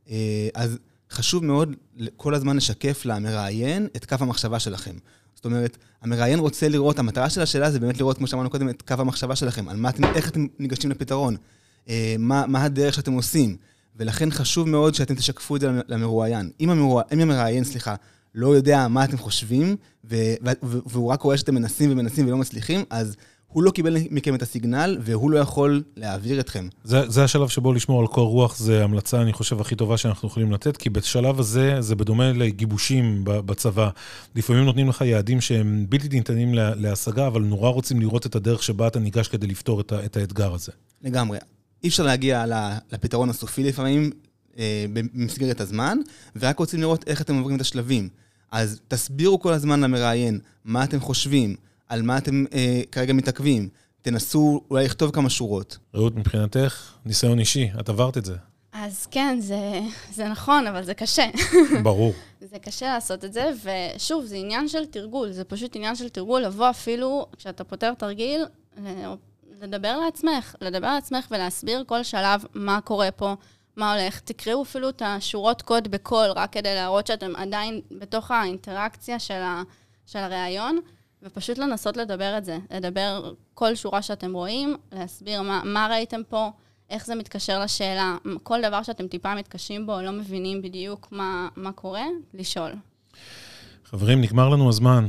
אה, 0.09 0.47
אז 0.53 0.77
חשוב 1.11 1.45
מאוד 1.45 1.75
כל 2.15 2.33
הזמן 2.33 2.57
לשקף 2.57 3.05
למראיין 3.05 3.87
את 3.95 4.05
קו 4.05 4.15
המחשבה 4.19 4.59
שלכם. 4.59 4.95
זאת 5.35 5.45
אומרת, 5.45 5.77
המראיין 6.01 6.39
רוצה 6.39 6.69
לראות, 6.69 6.99
המטרה 6.99 7.29
של 7.29 7.41
השאלה 7.41 7.71
זה 7.71 7.79
באמת 7.79 7.97
לראות, 7.97 8.17
כמו 8.17 8.27
שאמרנו 8.27 8.49
קודם, 8.49 8.69
את 8.69 8.81
קו 8.81 8.95
המחשבה 8.97 9.35
שלכם, 9.35 9.69
על 9.69 9.77
מה 9.77 9.89
אתם, 9.89 10.03
איך 10.03 10.29
אתם 10.29 10.45
ניגשים 10.59 10.91
לפתרון, 10.91 11.35
מה, 12.19 12.45
מה 12.47 12.63
הדרך 12.63 12.93
שאתם 12.93 13.13
עושים, 13.13 13.57
ולכן 13.95 14.31
חשוב 14.31 14.69
מאוד 14.69 14.95
שאתם 14.95 15.15
תשקפו 15.15 15.55
את 15.55 15.61
זה 15.61 15.71
למרואיין. 15.87 16.51
אם 16.61 17.21
המראיין, 17.21 17.63
סליחה, 17.63 17.95
לא 18.37 18.55
יודע 18.55 18.87
מה 18.87 19.03
אתם 19.03 19.17
חושבים, 19.17 19.75
והוא 20.63 21.09
רק 21.09 21.21
רואה 21.21 21.37
שאתם 21.37 21.55
מנסים 21.55 21.91
ומנסים 21.91 22.27
ולא 22.27 22.37
מצליחים, 22.37 22.83
אז 22.89 23.15
הוא 23.47 23.63
לא 23.63 23.71
קיבל 23.71 23.97
מכם 24.11 24.35
את 24.35 24.41
הסיגנל, 24.41 24.97
והוא 25.01 25.31
לא 25.31 25.39
יכול 25.39 25.83
להעביר 25.95 26.39
אתכם. 26.39 26.67
זה, 26.83 27.09
זה 27.09 27.23
השלב 27.23 27.47
שבו 27.47 27.73
לשמור 27.73 28.01
על 28.01 28.07
קור 28.07 28.29
רוח, 28.29 28.57
זה 28.57 28.83
המלצה, 28.83 29.21
אני 29.21 29.33
חושב, 29.33 29.61
הכי 29.61 29.75
טובה 29.75 29.97
שאנחנו 29.97 30.27
יכולים 30.27 30.51
לתת, 30.51 30.77
כי 30.77 30.89
בשלב 30.89 31.39
הזה, 31.39 31.81
זה 31.81 31.95
בדומה 31.95 32.31
לגיבושים 32.31 33.21
בצבא. 33.23 33.89
לפעמים 34.35 34.65
נותנים 34.65 34.89
לך 34.89 35.01
יעדים 35.01 35.41
שהם 35.41 35.85
בלתי 35.89 36.17
ניתנים 36.17 36.53
להשגה, 36.53 37.27
אבל 37.27 37.41
נורא 37.41 37.69
רוצים 37.69 37.99
לראות 37.99 38.25
את 38.25 38.35
הדרך 38.35 38.63
שבה 38.63 38.87
אתה 38.87 38.99
ניגש 38.99 39.27
כדי 39.27 39.47
לפתור 39.47 39.81
את, 39.81 39.93
את 40.05 40.17
האתגר 40.17 40.53
הזה. 40.53 40.71
לגמרי. 41.01 41.37
אי 41.83 41.89
אפשר 41.89 42.03
להגיע 42.03 42.45
לפתרון 42.91 43.29
הסופי 43.29 43.63
לפעמים, 43.63 44.11
אה, 44.57 44.85
במסגרת 44.93 45.61
הזמן, 45.61 45.97
ורק 46.35 46.59
רוצים 46.59 46.81
לראות 46.81 47.07
איך 47.07 47.21
אתם 47.21 47.37
עוברים 47.37 47.55
את 47.55 47.61
השלבים. 47.61 48.09
אז 48.51 48.81
תסבירו 48.87 49.39
כל 49.39 49.53
הזמן 49.53 49.81
למראיין 49.81 50.39
מה 50.65 50.83
אתם 50.83 50.99
חושבים, 50.99 51.55
על 51.89 52.01
מה 52.01 52.17
אתם 52.17 52.45
אה, 52.53 52.81
כרגע 52.91 53.13
מתעכבים. 53.13 53.69
תנסו 54.01 54.61
אולי 54.71 54.85
לכתוב 54.85 55.11
כמה 55.11 55.29
שורות. 55.29 55.77
רעות, 55.95 56.15
מבחינתך, 56.15 56.93
ניסיון 57.05 57.39
אישי, 57.39 57.69
את 57.79 57.89
עברת 57.89 58.17
את 58.17 58.25
זה. 58.25 58.35
אז 58.71 59.07
כן, 59.11 59.37
זה, 59.41 59.79
זה 60.13 60.27
נכון, 60.29 60.67
אבל 60.67 60.83
זה 60.83 60.93
קשה. 60.93 61.25
ברור. 61.83 62.13
זה 62.51 62.59
קשה 62.59 62.85
לעשות 62.85 63.25
את 63.25 63.33
זה, 63.33 63.51
ושוב, 63.63 64.25
זה 64.25 64.35
עניין 64.35 64.67
של 64.67 64.85
תרגול, 64.85 65.31
זה 65.31 65.43
פשוט 65.43 65.75
עניין 65.75 65.95
של 65.95 66.09
תרגול, 66.09 66.41
לבוא 66.41 66.69
אפילו, 66.69 67.25
כשאתה 67.37 67.63
פותר 67.63 67.93
תרגיל, 67.93 68.45
לדבר 69.61 69.97
לעצמך, 70.05 70.55
לדבר 70.61 70.93
לעצמך 70.93 71.27
ולהסביר 71.31 71.83
כל 71.87 72.03
שלב 72.03 72.43
מה 72.53 72.81
קורה 72.81 73.11
פה, 73.11 73.35
מה 73.77 73.93
הולך. 73.93 74.19
תקראו 74.19 74.63
אפילו 74.63 74.89
את 74.89 75.01
השורות 75.05 75.61
קוד 75.61 75.87
בקול, 75.87 76.29
רק 76.35 76.53
כדי 76.53 76.75
להראות 76.75 77.07
שאתם 77.07 77.35
עדיין 77.35 77.81
בתוך 77.91 78.31
האינטראקציה 78.31 79.19
של, 79.19 79.33
ה, 79.33 79.63
של 80.05 80.19
הראיון. 80.19 80.79
ופשוט 81.23 81.57
לנסות 81.57 81.97
לדבר 81.97 82.37
את 82.37 82.45
זה, 82.45 82.57
לדבר 82.71 83.33
כל 83.53 83.75
שורה 83.75 84.01
שאתם 84.01 84.33
רואים, 84.33 84.77
להסביר 84.91 85.41
מה, 85.41 85.61
מה 85.65 85.87
ראיתם 85.91 86.21
פה, 86.29 86.49
איך 86.89 87.05
זה 87.05 87.15
מתקשר 87.15 87.59
לשאלה, 87.59 88.15
כל 88.43 88.61
דבר 88.61 88.83
שאתם 88.83 89.07
טיפה 89.07 89.35
מתקשים 89.35 89.85
בו, 89.85 90.01
לא 90.01 90.11
מבינים 90.11 90.61
בדיוק 90.61 91.07
מה, 91.11 91.47
מה 91.55 91.71
קורה, 91.71 92.05
לשאול. 92.33 92.71
חברים, 93.85 94.21
נגמר 94.21 94.49
לנו 94.49 94.69
הזמן. 94.69 95.05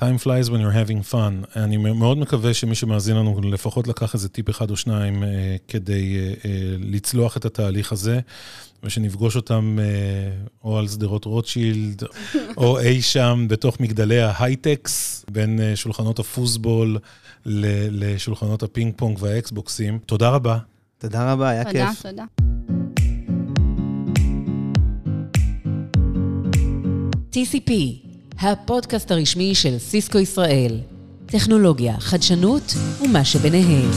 Time 0.00 0.18
flies 0.18 0.50
when 0.50 0.60
you're 0.60 0.76
having 0.84 1.12
fun. 1.12 1.56
אני 1.56 1.76
מאוד 1.76 2.18
מקווה 2.18 2.54
שמי 2.54 2.74
שמאזין 2.74 3.16
לנו 3.16 3.40
לפחות 3.42 3.88
לקח 3.88 4.14
איזה 4.14 4.28
טיפ 4.28 4.50
אחד 4.50 4.70
או 4.70 4.76
שניים 4.76 5.22
uh, 5.22 5.26
כדי 5.68 6.16
uh, 6.16 6.42
uh, 6.42 6.46
לצלוח 6.80 7.36
את 7.36 7.44
התהליך 7.44 7.92
הזה, 7.92 8.20
ושנפגוש 8.82 9.36
אותם 9.36 9.78
uh, 9.78 10.48
או 10.64 10.78
על 10.78 10.88
שדרות 10.88 11.24
רוטשילד, 11.24 12.02
או 12.56 12.80
אי 12.80 13.02
שם 13.02 13.46
בתוך 13.48 13.80
מגדלי 13.80 14.20
ההייטקס, 14.20 15.24
בין 15.30 15.58
uh, 15.58 15.76
שולחנות 15.76 16.18
הפוסבול 16.18 16.98
לשולחנות 17.90 18.62
הפינג 18.62 18.92
פונג 18.96 19.18
והאקסבוקסים. 19.20 19.98
תודה 20.06 20.28
רבה. 20.28 20.58
תודה 20.98 21.32
רבה, 21.32 21.48
היה 21.48 21.64
תודה, 21.64 21.90
כיף. 21.92 22.02
תודה, 22.02 22.24
תודה. 22.36 22.46
TCP 27.32 28.05
הפודקאסט 28.40 29.10
הרשמי 29.10 29.54
של 29.54 29.78
סיסקו 29.78 30.18
ישראל. 30.18 30.80
טכנולוגיה, 31.26 31.94
חדשנות 32.00 32.74
ומה 33.00 33.24
שביניהם. 33.24 33.90